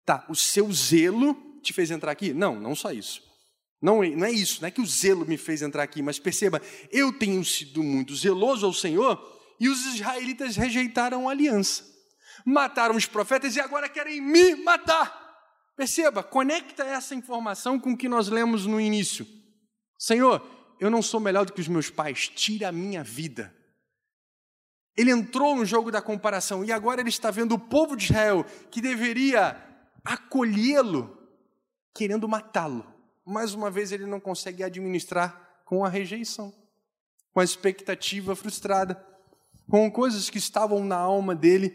Tá, 0.03 0.25
o 0.27 0.36
seu 0.36 0.71
zelo 0.73 1.36
te 1.62 1.71
fez 1.71 1.91
entrar 1.91 2.12
aqui? 2.12 2.34
Não, 2.34 2.60
não 2.60 2.75
só 2.75 2.91
isso. 2.91 3.21
Não, 3.82 4.01
não 4.03 4.25
é 4.25 4.32
isso, 4.32 4.62
não 4.62 4.67
é 4.67 4.71
que 4.71 4.82
o 4.82 4.86
zelo 4.86 5.25
me 5.25 5.38
fez 5.38 5.62
entrar 5.62 5.84
aqui, 5.84 6.01
mas 6.01 6.19
perceba, 6.19 6.62
eu 6.91 7.13
tenho 7.13 7.43
sido 7.45 7.82
muito 7.82 8.13
zeloso 8.15 8.65
ao 8.65 8.73
Senhor 8.73 9.38
e 9.60 9.67
os 9.67 9.86
israelitas 9.86 10.56
rejeitaram 10.56 11.28
a 11.28 11.32
aliança 11.32 11.89
mataram 12.45 12.95
os 12.95 13.06
profetas 13.06 13.56
e 13.56 13.60
agora 13.60 13.89
querem 13.89 14.22
me 14.22 14.56
matar. 14.56 15.28
Perceba, 15.76 16.22
conecta 16.24 16.84
essa 16.84 17.15
informação 17.15 17.80
com 17.80 17.93
o 17.93 17.98
que 17.98 18.10
nós 18.10 18.28
lemos 18.28 18.65
no 18.65 18.82
início. 18.82 19.26
Senhor, 19.98 20.45
eu 20.80 20.89
não 20.89 21.02
sou 21.02 21.19
melhor 21.19 21.45
do 21.45 21.54
que 21.54 21.62
os 21.62 21.67
meus 21.67 21.89
pais, 21.89 22.28
tira 22.28 22.69
a 22.69 22.72
minha 22.72 23.04
vida. 23.04 23.56
Ele 24.98 25.12
entrou 25.12 25.56
no 25.56 25.65
jogo 25.65 25.91
da 25.91 26.02
comparação 26.02 26.65
e 26.65 26.72
agora 26.72 27.00
ele 27.00 27.10
está 27.10 27.32
vendo 27.32 27.54
o 27.54 27.60
povo 27.60 27.95
de 27.95 28.06
Israel 28.06 28.45
que 28.69 28.82
deveria 28.82 29.56
acolhê-lo, 30.04 31.17
querendo 31.93 32.28
matá-lo. 32.28 32.86
Mais 33.26 33.54
uma 33.54 33.72
vez 33.72 33.91
ele 33.91 34.06
não 34.06 34.19
consegue 34.19 34.63
administrar 34.63 35.62
com 35.63 35.86
a 35.86 35.89
rejeição, 35.89 36.54
com 37.32 37.39
a 37.39 37.43
expectativa 37.43 38.36
frustrada, 38.36 38.95
com 39.69 39.89
coisas 39.91 40.29
que 40.29 40.38
estavam 40.38 40.84
na 40.84 40.97
alma 40.97 41.36
dele 41.36 41.69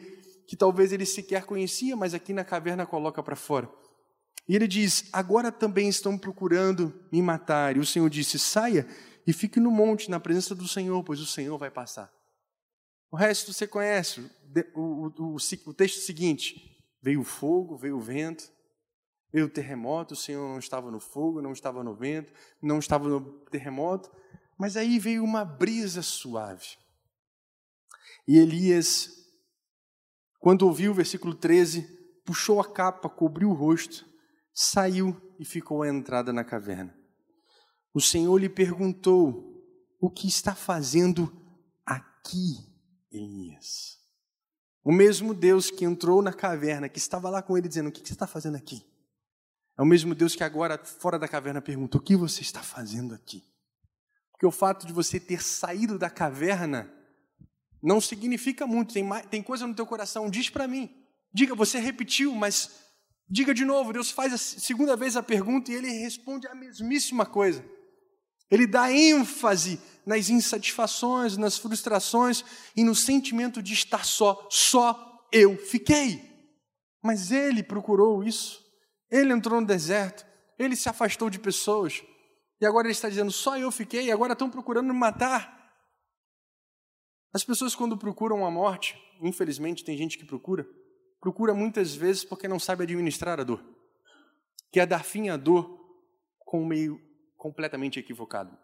que 0.47 0.57
talvez 0.57 0.93
ele 0.93 1.07
sequer 1.07 1.45
conhecia, 1.45 1.97
mas 1.97 2.13
aqui 2.13 2.33
na 2.33 2.45
caverna 2.45 2.85
coloca 2.85 3.23
para 3.23 3.37
fora. 3.37 3.71
E 4.49 4.55
ele 4.55 4.67
diz: 4.67 5.09
Agora 5.13 5.51
também 5.51 5.89
estão 5.89 6.19
procurando 6.19 6.93
me 7.11 7.23
matar. 7.23 7.77
E 7.77 7.81
o 7.81 7.87
Senhor 7.87 8.09
disse: 8.11 8.39
Saia 8.39 8.87
e 9.27 9.33
fique 9.33 9.59
no 9.59 9.71
monte, 9.71 10.11
na 10.11 10.21
presença 10.21 10.55
do 10.55 10.69
Senhor, 10.69 11.03
pois 11.03 11.21
o 11.21 11.27
Senhor 11.27 11.57
vai 11.57 11.71
passar. 11.71 12.13
O 13.11 13.17
resto 13.17 13.53
você 13.53 13.67
conhece, 13.67 14.21
o, 14.75 14.81
o, 14.81 15.37
o, 15.37 15.37
o 15.37 15.75
texto 15.75 16.01
seguinte: 16.01 16.77
veio 17.01 17.21
o 17.21 17.25
fogo, 17.25 17.77
veio 17.77 17.97
o 17.97 18.01
vento, 18.01 18.51
veio 19.33 19.47
o 19.47 19.51
terremoto. 19.51 20.15
O 20.15 20.17
Senhor 20.17 20.47
não 20.47 20.59
estava 20.59 20.91
no 20.91 21.01
fogo, 21.01 21.41
não 21.41 21.53
estava 21.53 21.83
no 21.83 21.95
vento, 21.95 22.33
não 22.61 22.79
estava 22.79 23.09
no 23.09 23.21
terremoto, 23.51 24.11
mas 24.59 24.77
aí 24.77 24.99
veio 24.99 25.25
uma 25.25 25.45
brisa 25.45 26.03
suave. 26.03 26.84
E 28.27 28.39
Elias 28.39 29.15
quando 30.45 30.67
ouviu 30.67 30.93
o 30.93 30.95
versículo 30.95 31.35
13, 31.35 31.89
puxou 32.23 32.61
a 32.61 32.71
capa, 32.71 33.09
cobriu 33.09 33.49
o 33.49 33.55
rosto, 33.55 34.05
saiu 34.53 35.19
e 35.39 35.45
ficou 35.47 35.83
à 35.83 35.89
entrada 35.89 36.35
na 36.35 36.45
caverna. 36.45 36.95
O 37.95 38.01
Senhor 38.01 38.37
lhe 38.37 38.51
perguntou: 38.51 39.65
O 39.99 40.11
que 40.11 40.29
está 40.29 40.55
fazendo 40.55 41.35
aqui, 41.87 42.59
Elias? 43.11 43.99
O 44.85 44.93
mesmo 44.93 45.33
Deus 45.33 45.71
que 45.71 45.87
entrou 45.87 46.21
na 46.21 46.31
caverna, 46.35 46.91
que 46.91 46.99
estava 46.99 47.31
lá 47.31 47.41
com 47.41 47.57
ele 47.57 47.67
dizendo: 47.67 47.89
O 47.89 47.93
que 47.93 48.07
você 48.07 48.13
está 48.13 48.27
fazendo 48.27 48.57
aqui? 48.57 48.87
É 49.79 49.83
o 49.83 49.87
mesmo 49.87 50.15
Deus 50.15 50.37
que 50.37 50.45
agora, 50.45 50.77
fora 50.77 51.19
da 51.19 51.27
caverna, 51.27 51.63
pergunta: 51.63 51.97
O 51.97 52.03
que 52.03 52.15
você 52.15 52.43
está 52.43 52.63
fazendo 52.63 53.15
aqui? 53.15 53.43
Porque 54.31 54.45
o 54.45 54.53
fato 54.53 54.87
de 54.87 54.93
você 54.93 55.19
ter 55.19 55.43
saído 55.43 55.99
da 55.99 56.11
caverna 56.11 56.93
não 57.85 58.01
significa 58.01 58.67
muito, 58.67 58.95
tem, 58.95 59.07
tem 59.31 59.43
coisa 59.43 59.67
no 59.67 59.75
teu 59.75 59.85
coração, 59.85 60.31
diz 60.31 60.49
para 60.49 60.67
mim. 60.67 60.91
Diga, 61.35 61.55
você 61.55 61.79
repetiu, 61.79 62.35
mas 62.35 62.71
diga 63.29 63.53
de 63.53 63.65
novo. 63.65 63.93
Deus 63.93 64.11
faz 64.11 64.33
a 64.33 64.39
segunda 64.39 64.97
vez 64.97 65.17
a 65.17 65.23
pergunta 65.23 65.71
e 65.71 65.75
ele 65.75 65.91
responde 65.91 66.49
a 66.49 66.55
mesmíssima 66.55 67.27
coisa. 67.27 67.63
Ele 68.51 68.67
dá 68.67 68.91
ênfase 68.91 69.79
nas 70.07 70.31
insatisfações, 70.31 71.37
nas 71.37 71.59
frustrações 71.59 72.43
e 72.75 72.83
no 72.83 72.95
sentimento 72.95 73.63
de 73.63 73.75
estar 73.75 74.05
só. 74.05 74.47
Só 74.51 75.27
eu 75.31 75.57
fiquei. 75.59 76.33
Mas 77.03 77.31
ele 77.31 77.63
procurou 77.63 78.25
isso. 78.25 78.65
Ele 79.11 79.33
entrou 79.33 79.61
no 79.61 79.67
deserto. 79.67 80.25
Ele 80.59 80.75
se 80.75 80.89
afastou 80.89 81.29
de 81.29 81.39
pessoas. 81.39 82.03
E 82.61 82.67
agora 82.67 82.87
ele 82.87 82.93
está 82.93 83.11
dizendo: 83.11 83.31
só 83.31 83.59
eu 83.59 83.71
fiquei. 83.71 84.07
E 84.07 84.13
agora 84.13 84.33
estão 84.33 84.49
procurando 84.49 84.87
me 84.87 84.99
matar. 84.99 85.54
As 87.35 87.43
pessoas, 87.43 87.75
quando 87.75 87.99
procuram 87.99 88.47
a 88.47 88.51
morte, 88.51 88.97
infelizmente 89.21 89.83
tem 89.83 89.99
gente 89.99 90.17
que 90.17 90.25
procura, 90.25 90.65
procura 91.21 91.53
muitas 91.53 91.93
vezes 91.93 92.25
porque 92.25 92.47
não 92.47 92.61
sabe 92.61 92.85
administrar 92.85 93.41
a 93.41 93.43
dor. 93.43 93.61
Quer 94.71 94.87
dar 94.87 95.03
fim 95.03 95.31
à 95.31 95.37
dor 95.37 95.69
com 96.39 96.63
um 96.63 96.67
meio 96.67 96.97
completamente 97.37 97.99
equivocado. 97.99 98.57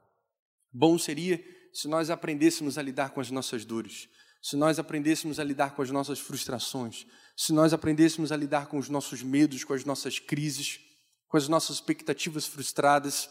Bom 0.72 0.96
seria 0.96 1.44
se 1.72 1.88
nós 1.88 2.10
aprendêssemos 2.10 2.78
a 2.78 2.82
lidar 2.82 3.10
com 3.10 3.20
as 3.20 3.28
nossas 3.28 3.64
dores, 3.64 4.08
se 4.40 4.56
nós 4.56 4.78
aprendêssemos 4.78 5.40
a 5.40 5.44
lidar 5.44 5.74
com 5.74 5.82
as 5.82 5.90
nossas 5.90 6.20
frustrações, 6.20 7.08
se 7.36 7.52
nós 7.52 7.72
aprendêssemos 7.72 8.30
a 8.30 8.36
lidar 8.36 8.68
com 8.68 8.78
os 8.78 8.88
nossos 8.88 9.20
medos, 9.20 9.64
com 9.64 9.72
as 9.72 9.84
nossas 9.84 10.20
crises, 10.20 10.78
com 11.26 11.36
as 11.36 11.48
nossas 11.48 11.76
expectativas 11.76 12.46
frustradas, 12.46 13.28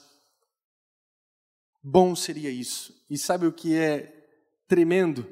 bom 1.82 2.13
seria 2.13 2.49
isso. 2.49 2.93
E 3.10 3.17
sabe 3.17 3.47
o 3.47 3.54
que 3.54 3.73
é 3.73 4.18
tremendo? 4.69 5.27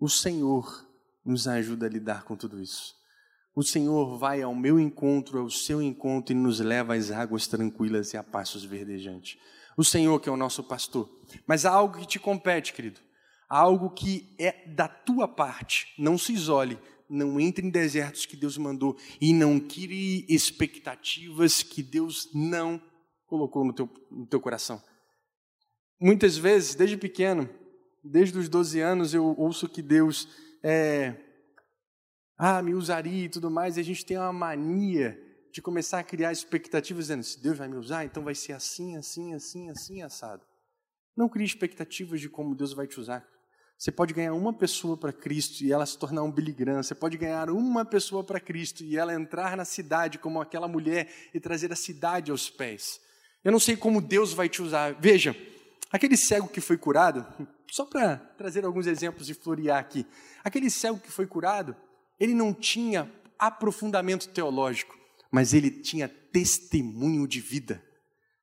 O 0.00 0.08
Senhor 0.08 0.88
nos 1.22 1.46
ajuda 1.46 1.84
a 1.84 1.90
lidar 1.90 2.24
com 2.24 2.34
tudo 2.34 2.62
isso. 2.62 2.94
O 3.54 3.62
Senhor 3.62 4.16
vai 4.16 4.40
ao 4.40 4.54
meu 4.54 4.80
encontro, 4.80 5.40
ao 5.40 5.50
seu 5.50 5.82
encontro 5.82 6.34
e 6.34 6.38
nos 6.38 6.60
leva 6.60 6.94
às 6.94 7.10
águas 7.10 7.46
tranquilas 7.46 8.14
e 8.14 8.16
a 8.16 8.22
passos 8.22 8.64
verdejantes. 8.64 9.38
O 9.76 9.84
Senhor 9.84 10.18
que 10.20 10.28
é 10.28 10.32
o 10.32 10.36
nosso 10.36 10.64
pastor. 10.64 11.10
Mas 11.46 11.66
há 11.66 11.70
algo 11.70 11.98
que 11.98 12.06
te 12.06 12.18
compete, 12.18 12.72
querido 12.72 13.00
algo 13.48 13.90
que 13.90 14.34
é 14.38 14.66
da 14.68 14.88
tua 14.88 15.28
parte. 15.28 15.94
Não 15.98 16.18
se 16.18 16.32
isole, 16.32 16.78
não 17.08 17.40
entre 17.40 17.66
em 17.66 17.70
desertos 17.70 18.26
que 18.26 18.36
Deus 18.36 18.58
mandou 18.58 18.96
e 19.20 19.32
não 19.32 19.60
crie 19.60 20.26
expectativas 20.28 21.62
que 21.62 21.82
Deus 21.82 22.28
não 22.34 22.80
colocou 23.26 23.64
no 23.64 23.72
teu, 23.72 23.88
no 24.10 24.26
teu 24.26 24.40
coração. 24.40 24.82
Muitas 26.00 26.36
vezes, 26.36 26.74
desde 26.74 26.96
pequeno, 26.96 27.48
desde 28.06 28.38
os 28.38 28.48
12 28.48 28.80
anos, 28.80 29.14
eu 29.14 29.24
ouço 29.38 29.68
que 29.68 29.82
Deus 29.82 30.28
é, 30.62 31.14
ah, 32.38 32.62
me 32.62 32.74
usaria 32.74 33.24
e 33.24 33.28
tudo 33.28 33.50
mais, 33.50 33.76
e 33.76 33.80
a 33.80 33.84
gente 33.84 34.04
tem 34.04 34.18
uma 34.18 34.32
mania 34.32 35.18
de 35.52 35.62
começar 35.62 36.00
a 36.00 36.04
criar 36.04 36.32
expectativas, 36.32 37.04
dizendo: 37.04 37.22
se 37.22 37.42
Deus 37.42 37.56
vai 37.56 37.68
me 37.68 37.76
usar, 37.76 38.04
então 38.04 38.22
vai 38.22 38.34
ser 38.34 38.52
assim, 38.52 38.96
assim, 38.96 39.34
assim, 39.34 39.70
assim, 39.70 40.02
assado. 40.02 40.44
Não 41.16 41.28
crie 41.28 41.46
expectativas 41.46 42.20
de 42.20 42.28
como 42.28 42.54
Deus 42.54 42.74
vai 42.74 42.86
te 42.86 43.00
usar. 43.00 43.26
Você 43.78 43.90
pode 43.90 44.14
ganhar 44.14 44.32
uma 44.32 44.52
pessoa 44.52 44.96
para 44.96 45.12
Cristo 45.12 45.62
e 45.62 45.72
ela 45.72 45.84
se 45.84 45.98
tornar 45.98 46.22
um 46.22 46.32
Billy. 46.32 46.54
Você 46.76 46.94
pode 46.94 47.18
ganhar 47.18 47.50
uma 47.50 47.84
pessoa 47.84 48.24
para 48.24 48.40
Cristo 48.40 48.82
e 48.82 48.96
ela 48.96 49.14
entrar 49.14 49.56
na 49.56 49.66
cidade 49.66 50.18
como 50.18 50.40
aquela 50.40 50.66
mulher 50.66 51.10
e 51.32 51.40
trazer 51.40 51.70
a 51.72 51.76
cidade 51.76 52.30
aos 52.30 52.48
pés. 52.48 53.00
Eu 53.44 53.52
não 53.52 53.60
sei 53.60 53.76
como 53.76 54.00
Deus 54.00 54.32
vai 54.32 54.48
te 54.48 54.62
usar. 54.62 54.94
Veja, 54.94 55.36
aquele 55.90 56.16
cego 56.16 56.48
que 56.48 56.60
foi 56.60 56.76
curado, 56.76 57.26
só 57.70 57.84
para 57.84 58.16
trazer 58.36 58.64
alguns 58.64 58.86
exemplos 58.86 59.28
e 59.28 59.34
florear 59.34 59.78
aqui. 59.78 60.06
Aquele 60.44 60.70
cego 60.70 60.98
que 60.98 61.10
foi 61.10 61.26
curado, 61.26 61.76
ele 62.18 62.34
não 62.34 62.52
tinha 62.52 63.12
aprofundamento 63.38 64.28
teológico, 64.28 64.98
mas 65.30 65.52
ele 65.52 65.70
tinha 65.70 66.08
testemunho 66.08 67.26
de 67.26 67.40
vida. 67.40 67.84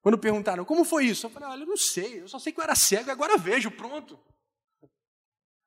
Quando 0.02 0.18
perguntaram, 0.18 0.66
como 0.66 0.84
foi 0.84 1.06
isso? 1.06 1.26
Eu 1.26 1.30
falei, 1.30 1.50
olha, 1.50 1.64
eu 1.64 1.68
não 1.68 1.78
sei, 1.78 2.22
eu 2.22 2.28
só 2.28 2.38
sei 2.38 2.52
que 2.52 2.60
eu 2.60 2.64
era 2.64 2.76
cego, 2.76 3.10
agora 3.10 3.38
vejo, 3.38 3.72
pronto. 3.72 4.20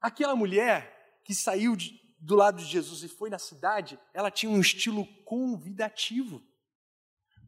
Aquela 0.01 0.37
mulher 0.37 1.21
que 1.25 1.35
saiu 1.35 1.75
de, 1.75 1.99
do 2.21 2.37
lado 2.37 2.59
de 2.59 2.67
Jesus 2.67 3.03
e 3.03 3.09
foi 3.09 3.31
na 3.31 3.39
cidade, 3.39 3.99
ela 4.13 4.31
tinha 4.31 4.53
um 4.53 4.61
estilo 4.61 5.07
convidativo. 5.25 6.43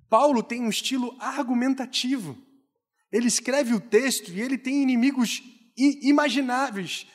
Paulo 0.09 0.43
tem 0.43 0.63
um 0.63 0.71
estilo 0.71 1.15
argumentativo. 1.21 2.48
Ele 3.11 3.27
escreve 3.27 3.75
o 3.75 3.81
texto 3.81 4.31
e 4.31 4.41
ele 4.41 4.59
tem 4.59 4.83
inimigos 4.83 5.43
imagináveis, 5.77 7.07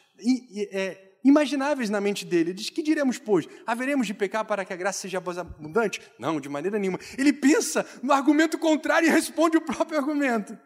é, 0.71 1.17
imagináveis 1.23 1.89
na 1.89 2.01
mente 2.01 2.25
dele. 2.25 2.51
Ele 2.51 2.53
diz: 2.53 2.69
Que 2.69 2.81
diremos, 2.81 3.17
pois? 3.17 3.47
Haveremos 3.65 4.07
de 4.07 4.13
pecar 4.13 4.45
para 4.45 4.65
que 4.65 4.73
a 4.73 4.75
graça 4.75 5.01
seja 5.01 5.17
abundante? 5.17 6.01
Não, 6.17 6.39
de 6.39 6.49
maneira 6.49 6.79
nenhuma. 6.79 6.99
Ele 7.17 7.31
pensa 7.31 7.85
no 8.01 8.11
argumento 8.11 8.57
contrário 8.57 9.07
e 9.07 9.11
responde 9.11 9.57
o 9.57 9.61
próprio 9.61 9.99
argumento. 9.99 10.57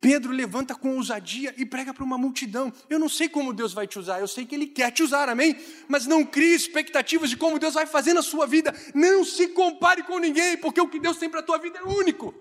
Pedro 0.00 0.32
levanta 0.32 0.74
com 0.74 0.96
ousadia 0.96 1.54
e 1.58 1.66
prega 1.66 1.92
para 1.92 2.02
uma 2.02 2.16
multidão. 2.16 2.72
Eu 2.88 2.98
não 2.98 3.08
sei 3.08 3.28
como 3.28 3.52
Deus 3.52 3.74
vai 3.74 3.86
te 3.86 3.98
usar, 3.98 4.18
eu 4.18 4.26
sei 4.26 4.46
que 4.46 4.54
Ele 4.54 4.66
quer 4.66 4.90
te 4.90 5.02
usar, 5.02 5.28
amém? 5.28 5.54
Mas 5.88 6.06
não 6.06 6.24
crie 6.24 6.54
expectativas 6.54 7.28
de 7.28 7.36
como 7.36 7.58
Deus 7.58 7.74
vai 7.74 7.84
fazer 7.84 8.14
na 8.14 8.22
sua 8.22 8.46
vida. 8.46 8.74
Não 8.94 9.24
se 9.24 9.48
compare 9.48 10.02
com 10.02 10.18
ninguém, 10.18 10.56
porque 10.56 10.80
o 10.80 10.88
que 10.88 10.98
Deus 10.98 11.18
tem 11.18 11.28
para 11.28 11.40
a 11.40 11.42
tua 11.42 11.58
vida 11.58 11.78
é 11.78 11.82
único. 11.82 12.34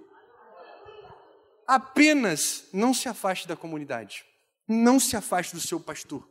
Apenas 1.69 2.63
não 2.73 2.95
se 2.95 3.07
afaste 3.07 3.47
da 3.47 3.55
comunidade, 3.55 4.25
não 4.67 4.99
se 4.99 5.15
afaste 5.15 5.53
do 5.53 5.61
seu 5.61 5.79
pastor. 5.79 6.27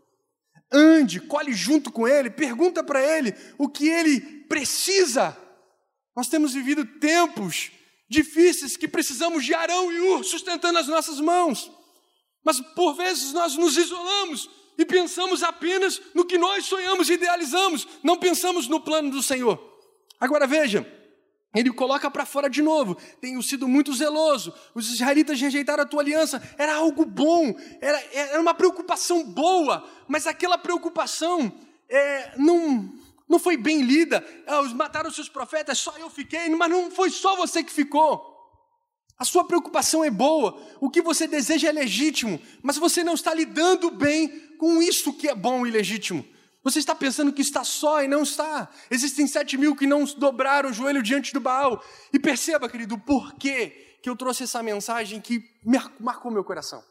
Ande, 0.69 1.21
colhe 1.21 1.53
junto 1.53 1.93
com 1.93 2.09
ele, 2.09 2.29
pergunta 2.29 2.83
para 2.83 3.01
ele 3.01 3.33
o 3.57 3.69
que 3.69 3.89
ele 3.89 4.21
precisa. 4.49 5.39
Nós 6.17 6.27
temos 6.29 6.55
vivido 6.55 6.85
tempos 6.85 7.71
difíceis 8.11 8.77
que 8.77 8.89
precisamos 8.89 9.45
de 9.45 9.55
Arão 9.55 9.93
e 9.93 10.01
Ur 10.01 10.25
sustentando 10.25 10.77
as 10.77 10.89
nossas 10.89 11.21
mãos. 11.21 11.71
Mas 12.45 12.61
por 12.75 12.95
vezes 12.95 13.33
nós 13.33 13.55
nos 13.55 13.77
isolamos 13.77 14.51
e 14.77 14.85
pensamos 14.85 15.45
apenas 15.45 16.03
no 16.17 16.25
que 16.25 16.37
nós 16.37 16.67
sonhamos 16.67 17.09
e 17.09 17.13
idealizamos, 17.13 17.87
não 18.03 18.17
pensamos 18.17 18.67
no 18.67 18.81
plano 18.81 19.13
do 19.13 19.23
Senhor. 19.23 19.57
Agora 20.19 20.49
veja, 20.49 20.85
ele 21.59 21.73
coloca 21.73 22.11
para 22.11 22.25
fora 22.25 22.49
de 22.49 22.63
novo. 22.63 22.97
Tenho 23.21 23.43
sido 23.43 23.67
muito 23.67 23.93
zeloso. 23.93 24.55
Os 24.75 24.93
israelitas 24.93 25.41
rejeitaram 25.41 25.83
a 25.83 25.87
tua 25.87 26.01
aliança. 26.01 26.41
Era 26.57 26.77
algo 26.77 27.05
bom, 27.05 27.55
era, 27.81 28.01
era 28.13 28.41
uma 28.41 28.55
preocupação 28.55 29.25
boa, 29.25 29.85
mas 30.07 30.27
aquela 30.27 30.57
preocupação 30.57 31.53
é, 31.89 32.33
não, 32.37 32.93
não 33.29 33.39
foi 33.39 33.57
bem 33.57 33.83
lida. 33.83 34.25
Ah, 34.47 34.63
mataram 34.75 35.09
os 35.09 35.17
seus 35.17 35.29
profetas, 35.29 35.79
só 35.79 35.93
eu 35.99 36.09
fiquei, 36.09 36.49
mas 36.51 36.71
não 36.71 36.91
foi 36.91 37.11
só 37.11 37.35
você 37.35 37.65
que 37.65 37.73
ficou. 37.73 38.37
A 39.19 39.25
sua 39.25 39.45
preocupação 39.45 40.05
é 40.05 40.11
boa, 40.11 40.57
o 40.81 40.89
que 40.89 41.03
você 41.03 41.27
deseja 41.27 41.69
é 41.69 41.73
legítimo, 41.73 42.41
mas 42.63 42.77
você 42.77 43.03
não 43.03 43.15
está 43.15 43.35
lidando 43.35 43.91
bem 43.91 44.29
com 44.59 44.81
isso 44.81 45.13
que 45.13 45.27
é 45.29 45.35
bom 45.35 45.67
e 45.67 45.73
legítimo. 45.73 46.25
Você 46.63 46.79
está 46.81 46.95
pensando 46.95 47.33
que 47.33 47.43
está 47.43 47.65
só 47.65 48.03
e 48.03 48.09
não 48.09 48.23
está. 48.23 48.69
Existem 48.91 49.27
sete 49.27 49.57
mil 49.57 49.77
que 49.77 49.87
não 49.87 50.05
dobraram 50.05 50.71
o 50.71 50.73
joelho 50.73 51.03
diante 51.03 51.33
do 51.33 51.41
Baal. 51.41 51.83
E 52.13 52.19
perceba, 52.19 52.69
querido, 52.69 52.97
o 52.97 53.01
porquê 53.01 53.99
que 54.03 54.11
eu 54.11 54.17
trouxe 54.17 54.45
essa 54.45 54.63
mensagem 54.63 55.21
que 55.21 55.43
marcou 56.01 56.31
meu 56.31 56.45
coração. 56.45 56.83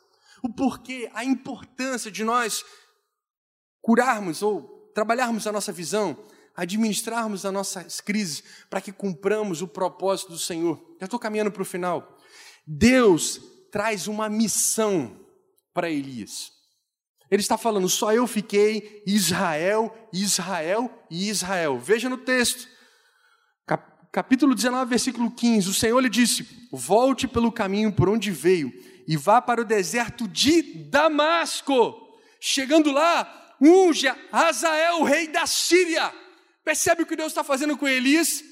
O 0.44 0.54
porquê, 0.54 1.10
a 1.14 1.24
importância 1.24 2.12
de 2.12 2.24
nós 2.24 2.64
curarmos 3.82 4.42
ou 4.42 4.92
trabalharmos 4.94 5.48
a 5.48 5.52
nossa 5.52 5.72
visão, 5.72 6.18
administrarmos 6.56 7.46
as 7.46 7.54
nossas 7.54 8.02
crises, 8.02 8.44
para 8.70 8.82
que 8.82 8.92
cumpramos 8.92 9.62
o 9.62 9.68
propósito 9.68 10.32
do 10.32 10.40
Senhor. 10.40 10.78
Já 11.00 11.06
estou 11.06 11.20
caminhando 11.20 11.52
para 11.52 11.62
o 11.62 11.66
final. 11.66 12.18
Deus 12.66 13.40
traz 13.72 14.08
uma 14.08 14.28
missão 14.28 15.24
para 15.74 15.90
Elias. 15.90 16.57
Ele 17.30 17.42
está 17.42 17.58
falando, 17.58 17.90
só 17.90 18.14
eu 18.14 18.26
fiquei, 18.26 19.04
Israel, 19.06 19.94
Israel 20.14 21.06
e 21.10 21.30
Israel. 21.30 21.78
Veja 21.78 22.08
no 22.10 22.18
texto, 22.18 22.68
capítulo 24.12 24.56
19, 24.56 24.90
versículo 24.90 25.30
15: 25.30 25.70
o 25.70 25.74
Senhor 25.74 26.00
lhe 26.00 26.10
disse: 26.10 26.68
Volte 26.72 27.28
pelo 27.28 27.52
caminho 27.52 27.92
por 27.92 28.10
onde 28.10 28.32
veio 28.32 28.72
e 29.08 29.16
vá 29.16 29.42
para 29.42 29.62
o 29.62 29.66
deserto 29.66 30.28
de 30.28 30.62
Damasco. 30.90 31.96
Chegando 32.40 32.92
lá, 32.92 33.56
unge 33.62 34.08
Azael, 34.32 35.04
rei 35.04 35.28
da 35.28 35.46
Síria. 35.46 36.14
Percebe 36.64 37.04
o 37.04 37.06
que 37.06 37.16
Deus 37.16 37.32
está 37.32 37.44
fazendo 37.44 37.78
com 37.78 37.88
Elias? 37.88 38.44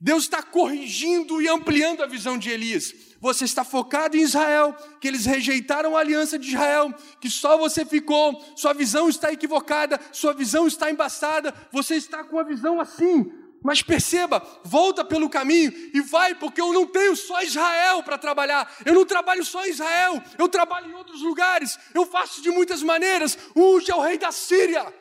Deus 0.00 0.24
está 0.24 0.42
corrigindo 0.42 1.40
e 1.40 1.48
ampliando 1.48 2.02
a 2.02 2.06
visão 2.06 2.38
de 2.38 2.50
Elias. 2.50 2.94
Você 3.24 3.46
está 3.46 3.64
focado 3.64 4.18
em 4.18 4.20
Israel, 4.20 4.76
que 5.00 5.08
eles 5.08 5.24
rejeitaram 5.24 5.96
a 5.96 6.00
aliança 6.00 6.38
de 6.38 6.48
Israel, 6.48 6.92
que 7.18 7.30
só 7.30 7.56
você 7.56 7.82
ficou, 7.82 8.38
sua 8.54 8.74
visão 8.74 9.08
está 9.08 9.32
equivocada, 9.32 9.98
sua 10.12 10.34
visão 10.34 10.66
está 10.66 10.90
embaçada, 10.90 11.54
você 11.72 11.94
está 11.94 12.22
com 12.22 12.38
a 12.38 12.42
visão 12.42 12.78
assim, 12.78 13.32
mas 13.62 13.80
perceba, 13.80 14.46
volta 14.62 15.02
pelo 15.02 15.30
caminho 15.30 15.72
e 15.94 16.02
vai, 16.02 16.34
porque 16.34 16.60
eu 16.60 16.70
não 16.74 16.86
tenho 16.86 17.16
só 17.16 17.40
Israel 17.40 18.02
para 18.02 18.18
trabalhar. 18.18 18.70
Eu 18.84 18.92
não 18.92 19.06
trabalho 19.06 19.42
só 19.42 19.64
em 19.64 19.70
Israel, 19.70 20.22
eu 20.38 20.46
trabalho 20.46 20.90
em 20.90 20.94
outros 20.94 21.22
lugares. 21.22 21.78
Eu 21.94 22.04
faço 22.04 22.42
de 22.42 22.50
muitas 22.50 22.82
maneiras. 22.82 23.38
Unge 23.56 23.90
é 23.90 23.96
o 23.96 24.02
rei 24.02 24.18
da 24.18 24.32
Síria. 24.32 24.92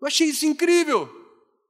Eu 0.00 0.06
achei 0.06 0.28
isso 0.28 0.46
incrível, 0.46 1.06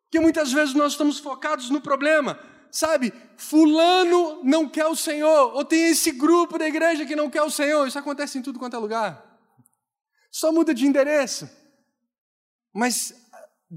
porque 0.04 0.20
muitas 0.20 0.52
vezes 0.52 0.74
nós 0.74 0.92
estamos 0.92 1.18
focados 1.18 1.70
no 1.70 1.80
problema. 1.80 2.38
Sabe, 2.74 3.12
fulano 3.36 4.42
não 4.42 4.68
quer 4.68 4.86
o 4.86 4.96
Senhor, 4.96 5.54
ou 5.54 5.64
tem 5.64 5.90
esse 5.90 6.10
grupo 6.10 6.58
da 6.58 6.66
igreja 6.66 7.06
que 7.06 7.14
não 7.14 7.30
quer 7.30 7.42
o 7.42 7.50
Senhor. 7.50 7.86
Isso 7.86 8.00
acontece 8.00 8.36
em 8.36 8.42
tudo 8.42 8.58
quanto 8.58 8.74
é 8.74 8.78
lugar. 8.80 9.38
Só 10.28 10.50
muda 10.50 10.74
de 10.74 10.84
endereço. 10.84 11.48
Mas 12.74 13.23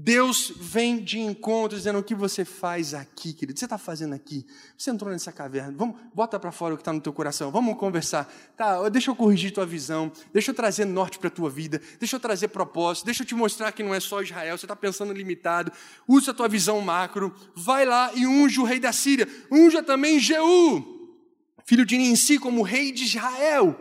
Deus 0.00 0.52
vem 0.54 1.02
de 1.02 1.18
encontro, 1.18 1.76
dizendo 1.76 1.98
o 1.98 2.04
que 2.04 2.14
você 2.14 2.44
faz 2.44 2.94
aqui, 2.94 3.32
querido. 3.32 3.50
O 3.50 3.54
que 3.54 3.58
você 3.58 3.66
está 3.66 3.76
fazendo 3.76 4.14
aqui? 4.14 4.46
Você 4.76 4.92
entrou 4.92 5.10
nessa 5.10 5.32
caverna. 5.32 5.74
Vamos, 5.76 5.96
bota 6.14 6.38
para 6.38 6.52
fora 6.52 6.74
o 6.74 6.76
que 6.76 6.82
está 6.82 6.92
no 6.92 7.00
teu 7.00 7.12
coração. 7.12 7.50
Vamos 7.50 7.76
conversar. 7.76 8.32
Tá, 8.56 8.88
deixa 8.90 9.10
eu 9.10 9.16
corrigir 9.16 9.50
tua 9.50 9.66
visão. 9.66 10.12
Deixa 10.32 10.52
eu 10.52 10.54
trazer 10.54 10.84
norte 10.84 11.18
para 11.18 11.26
a 11.26 11.30
tua 11.32 11.50
vida. 11.50 11.82
Deixa 11.98 12.14
eu 12.14 12.20
trazer 12.20 12.46
propósito. 12.46 13.06
Deixa 13.06 13.24
eu 13.24 13.26
te 13.26 13.34
mostrar 13.34 13.72
que 13.72 13.82
não 13.82 13.92
é 13.92 13.98
só 13.98 14.22
Israel. 14.22 14.56
Você 14.56 14.66
está 14.66 14.76
pensando 14.76 15.12
limitado. 15.12 15.72
Usa 16.06 16.30
a 16.30 16.34
tua 16.34 16.46
visão 16.46 16.80
macro. 16.80 17.34
Vai 17.52 17.84
lá 17.84 18.12
e 18.14 18.24
unge 18.24 18.60
o 18.60 18.64
rei 18.64 18.78
da 18.78 18.92
Síria. 18.92 19.26
Unja 19.50 19.82
também 19.82 20.20
Jeú, 20.20 21.18
filho 21.64 21.84
de 21.84 21.98
Ninsi, 21.98 22.38
como 22.38 22.62
rei 22.62 22.92
de 22.92 23.02
Israel. 23.02 23.76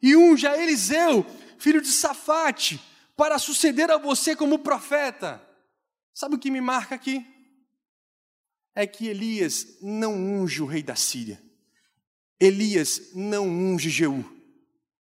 E 0.00 0.14
unja 0.14 0.56
Eliseu, 0.56 1.26
filho 1.58 1.82
de 1.82 1.88
Safate, 1.88 2.80
para 3.16 3.36
suceder 3.36 3.90
a 3.90 3.98
você 3.98 4.36
como 4.36 4.60
profeta. 4.60 5.44
Sabe 6.16 6.34
o 6.34 6.38
que 6.38 6.50
me 6.50 6.62
marca 6.62 6.94
aqui? 6.94 7.26
É 8.74 8.86
que 8.86 9.06
Elias 9.06 9.76
não 9.82 10.14
unge 10.14 10.62
o 10.62 10.66
rei 10.66 10.82
da 10.82 10.96
Síria. 10.96 11.38
Elias 12.40 13.12
não 13.14 13.46
unge 13.46 13.90
Jeú. 13.90 14.24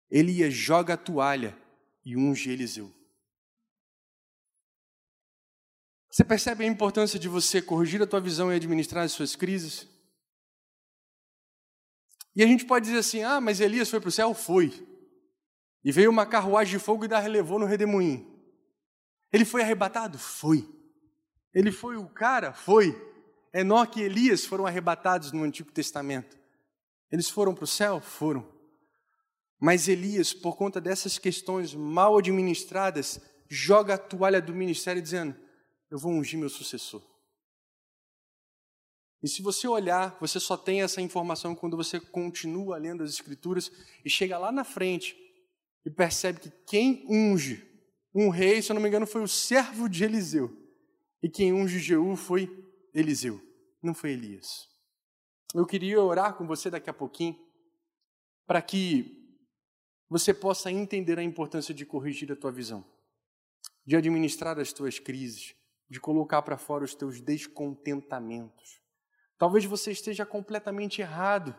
Elias 0.08 0.54
joga 0.54 0.94
a 0.94 0.96
toalha 0.96 1.58
e 2.04 2.16
unge 2.16 2.48
Eliseu. 2.48 2.94
Você 6.08 6.22
percebe 6.22 6.62
a 6.62 6.68
importância 6.68 7.18
de 7.18 7.28
você 7.28 7.60
corrigir 7.60 8.00
a 8.00 8.06
tua 8.06 8.20
visão 8.20 8.52
e 8.52 8.54
administrar 8.54 9.02
as 9.02 9.10
suas 9.10 9.34
crises? 9.34 9.88
E 12.36 12.44
a 12.44 12.46
gente 12.46 12.64
pode 12.64 12.86
dizer 12.86 12.98
assim: 12.98 13.24
ah, 13.24 13.40
mas 13.40 13.58
Elias 13.58 13.90
foi 13.90 13.98
para 13.98 14.10
o 14.10 14.12
céu? 14.12 14.32
Foi. 14.32 14.86
E 15.82 15.90
veio 15.90 16.08
uma 16.08 16.24
carruagem 16.24 16.78
de 16.78 16.84
fogo 16.84 17.04
e 17.04 17.08
da 17.08 17.18
relevou 17.18 17.58
no 17.58 17.66
redemoinho. 17.66 18.32
Ele 19.32 19.44
foi 19.44 19.62
arrebatado? 19.62 20.16
Foi. 20.16 20.78
Ele 21.54 21.72
foi 21.72 21.96
o 21.96 22.08
cara? 22.08 22.52
Foi. 22.52 22.94
Enoque 23.52 24.00
e 24.00 24.04
Elias 24.04 24.44
foram 24.44 24.66
arrebatados 24.66 25.32
no 25.32 25.42
Antigo 25.42 25.72
Testamento. 25.72 26.38
Eles 27.10 27.28
foram 27.28 27.54
para 27.54 27.64
o 27.64 27.66
céu? 27.66 28.00
Foram. 28.00 28.48
Mas 29.60 29.88
Elias, 29.88 30.32
por 30.32 30.56
conta 30.56 30.80
dessas 30.80 31.18
questões 31.18 31.74
mal 31.74 32.16
administradas, 32.16 33.20
joga 33.48 33.94
a 33.94 33.98
toalha 33.98 34.40
do 34.40 34.54
ministério 34.54 35.02
dizendo: 35.02 35.36
Eu 35.90 35.98
vou 35.98 36.12
ungir 36.12 36.38
meu 36.38 36.48
sucessor. 36.48 37.02
E 39.22 39.28
se 39.28 39.42
você 39.42 39.68
olhar, 39.68 40.16
você 40.18 40.40
só 40.40 40.56
tem 40.56 40.80
essa 40.80 41.02
informação 41.02 41.54
quando 41.54 41.76
você 41.76 42.00
continua 42.00 42.78
lendo 42.78 43.02
as 43.02 43.10
Escrituras 43.10 43.70
e 44.02 44.08
chega 44.08 44.38
lá 44.38 44.50
na 44.50 44.64
frente 44.64 45.14
e 45.84 45.90
percebe 45.90 46.40
que 46.40 46.50
quem 46.66 47.04
unge 47.08 47.68
um 48.14 48.30
rei, 48.30 48.62
se 48.62 48.72
eu 48.72 48.74
não 48.74 48.82
me 48.82 48.88
engano, 48.88 49.06
foi 49.06 49.22
o 49.22 49.28
servo 49.28 49.88
de 49.88 50.04
Eliseu. 50.04 50.59
E 51.22 51.28
quem 51.28 51.52
unge 51.52 51.78
Jeú 51.78 52.16
foi 52.16 52.48
Eliseu, 52.94 53.40
não 53.82 53.94
foi 53.94 54.12
Elias. 54.12 54.68
Eu 55.54 55.66
queria 55.66 56.00
orar 56.00 56.34
com 56.34 56.46
você 56.46 56.70
daqui 56.70 56.88
a 56.88 56.94
pouquinho, 56.94 57.38
para 58.46 58.62
que 58.62 59.16
você 60.08 60.32
possa 60.32 60.70
entender 60.70 61.18
a 61.18 61.22
importância 61.22 61.74
de 61.74 61.84
corrigir 61.84 62.32
a 62.32 62.36
tua 62.36 62.50
visão, 62.50 62.84
de 63.86 63.96
administrar 63.96 64.58
as 64.58 64.72
tuas 64.72 64.98
crises, 64.98 65.54
de 65.88 66.00
colocar 66.00 66.42
para 66.42 66.56
fora 66.56 66.84
os 66.84 66.94
teus 66.94 67.20
descontentamentos. 67.20 68.80
Talvez 69.36 69.64
você 69.64 69.90
esteja 69.90 70.24
completamente 70.24 71.00
errado 71.00 71.58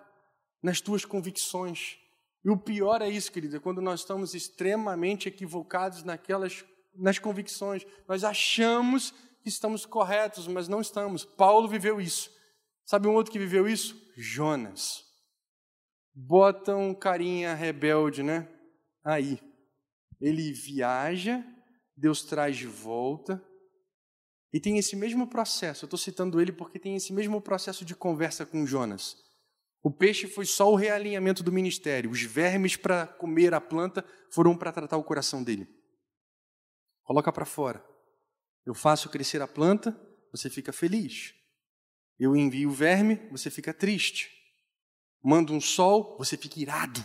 nas 0.61 0.81
tuas 0.81 1.05
convicções. 1.05 1.97
E 2.43 2.49
o 2.49 2.57
pior 2.57 3.01
é 3.01 3.09
isso, 3.09 3.31
querida, 3.31 3.59
quando 3.59 3.81
nós 3.81 4.01
estamos 4.01 4.33
extremamente 4.33 5.27
equivocados 5.27 6.03
naquelas 6.03 6.65
nas 6.93 7.17
convicções. 7.19 7.85
Nós 8.07 8.23
achamos 8.23 9.13
que 9.41 9.49
estamos 9.49 9.85
corretos, 9.85 10.47
mas 10.47 10.67
não 10.67 10.81
estamos. 10.81 11.25
Paulo 11.25 11.67
viveu 11.67 11.99
isso. 11.99 12.29
Sabe 12.85 13.07
um 13.07 13.13
outro 13.13 13.31
que 13.31 13.39
viveu 13.39 13.67
isso? 13.67 13.95
Jonas. 14.15 15.03
Bota 16.13 16.75
um 16.75 16.93
carinha 16.93 17.53
rebelde, 17.53 18.23
né? 18.23 18.47
Aí. 19.03 19.39
Ele 20.19 20.53
viaja, 20.53 21.43
Deus 21.97 22.23
traz 22.23 22.55
de 22.55 22.67
volta. 22.67 23.43
E 24.53 24.59
tem 24.59 24.77
esse 24.77 24.95
mesmo 24.95 25.27
processo. 25.27 25.85
Eu 25.85 25.87
estou 25.87 25.97
citando 25.97 26.39
ele 26.39 26.51
porque 26.51 26.77
tem 26.77 26.95
esse 26.95 27.11
mesmo 27.11 27.41
processo 27.41 27.83
de 27.83 27.95
conversa 27.95 28.45
com 28.45 28.65
Jonas. 28.65 29.15
O 29.81 29.89
peixe 29.89 30.27
foi 30.27 30.45
só 30.45 30.71
o 30.71 30.75
realinhamento 30.75 31.41
do 31.41 31.51
ministério. 31.51 32.11
Os 32.11 32.21
vermes 32.21 32.75
para 32.75 33.07
comer 33.07 33.53
a 33.53 33.61
planta 33.61 34.05
foram 34.29 34.55
para 34.55 34.71
tratar 34.71 34.97
o 34.97 35.03
coração 35.03 35.43
dele. 35.43 35.67
Coloca 37.03 37.31
para 37.31 37.45
fora. 37.45 37.90
Eu 38.65 38.73
faço 38.73 39.09
crescer 39.09 39.41
a 39.41 39.47
planta, 39.47 39.99
você 40.31 40.49
fica 40.49 40.71
feliz. 40.71 41.33
Eu 42.19 42.35
envio 42.35 42.69
o 42.69 42.73
verme, 42.73 43.15
você 43.31 43.49
fica 43.49 43.73
triste. 43.73 44.29
Mando 45.23 45.53
um 45.53 45.61
sol, 45.61 46.15
você 46.17 46.37
fica 46.37 46.59
irado. 46.59 47.03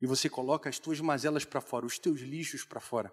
E 0.00 0.06
você 0.06 0.30
coloca 0.30 0.68
as 0.68 0.78
tuas 0.78 1.00
mazelas 1.00 1.44
para 1.44 1.60
fora, 1.60 1.84
os 1.84 1.98
teus 1.98 2.20
lixos 2.20 2.64
para 2.64 2.80
fora. 2.80 3.12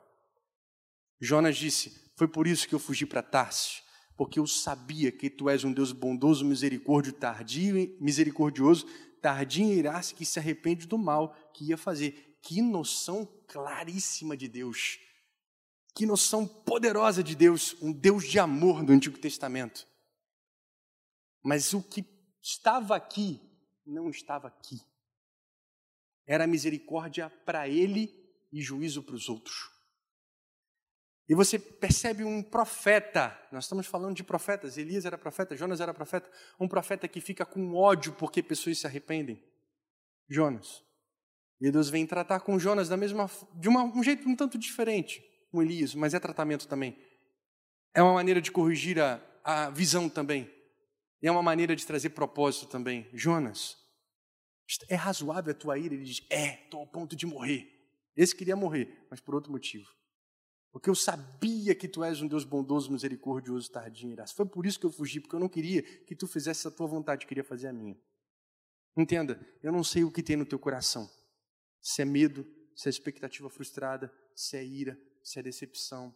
Jonas 1.20 1.58
disse: 1.58 2.12
Foi 2.16 2.28
por 2.28 2.48
isso 2.48 2.68
que 2.68 2.74
eu 2.74 2.80
fugi 2.80 3.06
para 3.06 3.22
Tarsis, 3.22 3.84
porque 4.16 4.40
eu 4.40 4.48
sabia 4.48 5.12
que 5.12 5.30
tu 5.30 5.50
és 5.50 5.64
um 5.64 5.74
Deus 5.74 5.92
bondoso, 5.92 6.46
misericórdio, 6.46 7.12
tardio, 7.12 7.98
misericordioso, 8.00 8.86
tardio 9.22 9.66
e 9.66 9.80
irás 9.80 10.12
que 10.14 10.26
se 10.26 10.40
arrepende 10.40 10.88
do 10.88 10.98
mal 10.98 11.36
que 11.54 11.66
ia 11.66 11.78
fazer. 11.78 12.38
Que 12.42 12.62
noção 12.62 13.26
claríssima 13.48 14.38
de 14.38 14.48
Deus. 14.48 15.00
Que 15.98 16.06
noção 16.06 16.46
poderosa 16.46 17.24
de 17.24 17.36
Deus, 17.36 17.76
um 17.82 17.92
Deus 17.92 18.24
de 18.24 18.38
amor 18.38 18.84
do 18.84 18.94
Antigo 18.94 19.18
Testamento. 19.18 19.88
Mas 21.44 21.74
o 21.74 21.82
que 21.82 22.06
estava 22.40 22.96
aqui 22.96 23.42
não 23.84 24.12
estava 24.12 24.48
aqui. 24.48 24.80
Era 26.28 26.46
misericórdia 26.46 27.32
para 27.44 27.68
ele 27.68 28.14
e 28.54 28.62
juízo 28.62 29.02
para 29.02 29.16
os 29.16 29.28
outros. 29.28 29.72
E 31.28 31.34
você 31.34 31.58
percebe 31.58 32.24
um 32.24 32.44
profeta, 32.44 33.36
nós 33.52 33.64
estamos 33.64 33.88
falando 33.88 34.16
de 34.16 34.24
profetas, 34.24 34.78
Elias 34.78 35.04
era 35.04 35.18
profeta, 35.18 35.58
Jonas 35.58 35.82
era 35.82 35.96
profeta, 35.96 36.32
um 36.60 36.68
profeta 36.68 37.08
que 37.08 37.20
fica 37.20 37.44
com 37.44 37.74
ódio 37.74 38.14
porque 38.14 38.44
pessoas 38.44 38.78
se 38.78 38.86
arrependem. 38.86 39.44
Jonas. 40.30 40.84
E 41.60 41.72
Deus 41.72 41.90
vem 41.90 42.06
tratar 42.06 42.42
com 42.42 42.60
Jonas 42.60 42.88
da 42.88 42.96
mesma, 42.96 43.28
de 43.56 43.68
uma, 43.68 43.84
um 43.84 44.04
jeito 44.04 44.30
um 44.30 44.36
tanto 44.36 44.60
diferente 44.60 45.26
com 45.52 45.62
Elias, 45.62 45.96
mas 45.96 46.14
é 46.14 46.20
tratamento 46.20 46.68
também. 46.68 46.98
É 47.94 48.02
uma 48.02 48.14
maneira 48.14 48.42
de 48.42 48.52
corrigir 48.52 49.00
a, 49.00 49.22
a 49.44 49.70
visão 49.70 50.10
também. 50.10 50.52
É 51.22 51.32
uma 51.32 51.42
maneira 51.42 51.76
de 51.76 51.86
trazer 51.86 52.10
propósito 52.12 52.68
também. 52.68 53.10
Jonas, 53.14 53.76
é 54.90 54.96
razoável 54.96 55.52
a 55.52 55.56
tua 55.56 55.78
ira? 55.78 55.96
Ele 55.96 56.04
diz: 56.04 56.26
É, 56.30 56.64
estou 56.64 56.82
ao 56.82 56.88
ponto 56.88 57.16
de 57.16 57.26
morrer. 57.26 57.74
Esse 58.16 58.36
queria 58.36 58.56
morrer, 58.56 59.08
mas 59.10 59.20
por 59.20 59.36
outro 59.36 59.52
motivo. 59.52 59.88
Porque 60.72 60.90
eu 60.90 60.96
sabia 60.96 61.74
que 61.74 61.88
tu 61.88 62.04
és 62.04 62.22
um 62.22 62.28
Deus 62.28 62.44
bondoso, 62.44 62.92
misericordioso, 62.92 63.72
tardio 63.72 64.12
e 64.12 64.28
Foi 64.36 64.46
por 64.46 64.66
isso 64.66 64.80
que 64.80 64.86
eu 64.86 64.92
fugi, 64.92 65.20
porque 65.20 65.36
eu 65.36 65.40
não 65.40 65.50
queria 65.50 65.82
que 65.82 66.16
tu 66.16 66.28
fizesse 66.28 66.68
a 66.68 66.72
tua 66.72 66.86
vontade, 66.86 67.24
eu 67.24 67.28
queria 67.28 67.44
fazer 67.44 67.68
a 67.68 67.74
minha. 67.74 67.98
Entenda, 68.96 69.40
eu 69.64 69.72
não 69.72 69.84
sei 69.84 70.04
o 70.04 70.12
que 70.12 70.22
tem 70.22 70.36
no 70.36 70.46
teu 70.46 70.60
coração. 70.60 71.10
Se 71.82 72.02
é 72.02 72.06
medo, 72.06 72.46
se 72.76 72.88
é 72.88 72.92
expectativa 72.92 73.50
frustrada, 73.50 74.12
se 74.36 74.58
é 74.58 74.64
ira, 74.64 75.00
se 75.28 75.40
é 75.40 75.44
decepção. 75.44 76.16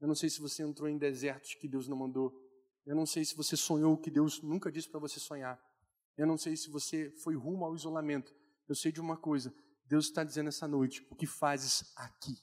Eu 0.00 0.06
não 0.06 0.14
sei 0.14 0.30
se 0.30 0.40
você 0.40 0.62
entrou 0.62 0.88
em 0.88 0.96
desertos 0.96 1.54
que 1.56 1.66
Deus 1.66 1.88
não 1.88 1.96
mandou. 1.96 2.32
Eu 2.86 2.94
não 2.94 3.04
sei 3.04 3.24
se 3.24 3.34
você 3.34 3.56
sonhou 3.56 3.94
o 3.94 3.98
que 3.98 4.08
Deus 4.08 4.40
nunca 4.40 4.70
disse 4.70 4.88
para 4.88 5.00
você 5.00 5.18
sonhar. 5.18 5.60
Eu 6.16 6.24
não 6.24 6.38
sei 6.38 6.56
se 6.56 6.70
você 6.70 7.10
foi 7.10 7.34
rumo 7.34 7.64
ao 7.64 7.74
isolamento. 7.74 8.32
Eu 8.68 8.76
sei 8.76 8.92
de 8.92 9.00
uma 9.00 9.16
coisa: 9.16 9.52
Deus 9.84 10.06
está 10.06 10.22
dizendo 10.22 10.48
essa 10.48 10.68
noite: 10.68 11.04
o 11.10 11.16
que 11.16 11.26
fazes 11.26 11.92
aqui? 11.96 12.40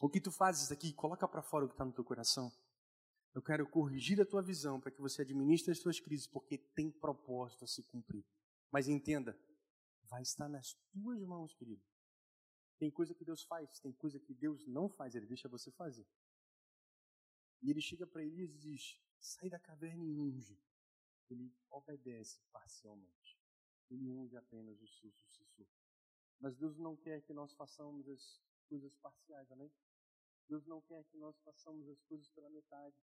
O 0.00 0.08
que 0.08 0.20
tu 0.20 0.30
fazes 0.30 0.70
aqui? 0.70 0.92
Coloca 0.92 1.26
para 1.26 1.42
fora 1.42 1.64
o 1.64 1.68
que 1.68 1.74
está 1.74 1.84
no 1.84 1.92
teu 1.92 2.04
coração. 2.04 2.52
Eu 3.34 3.42
quero 3.42 3.68
corrigir 3.68 4.20
a 4.20 4.26
tua 4.26 4.42
visão 4.42 4.80
para 4.80 4.92
que 4.92 5.00
você 5.00 5.22
administre 5.22 5.72
as 5.72 5.80
tuas 5.80 5.98
crises, 5.98 6.28
porque 6.28 6.58
tem 6.58 6.92
propósito 6.92 7.64
a 7.64 7.68
se 7.68 7.82
cumprir. 7.82 8.24
Mas 8.70 8.86
entenda, 8.86 9.36
vai 10.08 10.22
estar 10.22 10.48
nas 10.48 10.74
tuas 10.92 11.20
mãos, 11.24 11.52
querido. 11.54 11.82
Tem 12.78 12.90
coisa 12.90 13.14
que 13.14 13.24
Deus 13.24 13.42
faz, 13.44 13.78
tem 13.78 13.92
coisa 13.92 14.18
que 14.18 14.34
Deus 14.34 14.66
não 14.66 14.88
faz, 14.88 15.14
Ele 15.14 15.26
deixa 15.26 15.48
você 15.48 15.70
fazer. 15.70 16.06
E 17.62 17.70
ele 17.70 17.80
chega 17.80 18.06
para 18.06 18.24
Elias 18.24 18.52
e 18.52 18.58
diz: 18.58 19.00
sai 19.20 19.48
da 19.48 19.58
caverna 19.58 20.04
e 20.04 20.18
unge. 20.18 20.60
Ele 21.30 21.54
obedece 21.70 22.40
parcialmente. 22.50 23.38
Ele 23.88 24.10
unge 24.10 24.36
apenas 24.36 24.82
o 24.82 24.88
seu 24.88 25.12
sucessor. 25.12 25.66
Mas 26.40 26.56
Deus 26.56 26.76
não 26.76 26.96
quer 26.96 27.22
que 27.22 27.32
nós 27.32 27.52
façamos 27.54 28.08
as 28.08 28.42
coisas 28.68 28.94
parciais, 28.96 29.50
amém? 29.52 29.72
Deus 30.48 30.66
não 30.66 30.82
quer 30.82 31.04
que 31.04 31.16
nós 31.16 31.38
façamos 31.40 31.88
as 31.88 32.02
coisas 32.02 32.28
pela 32.30 32.50
metade. 32.50 32.96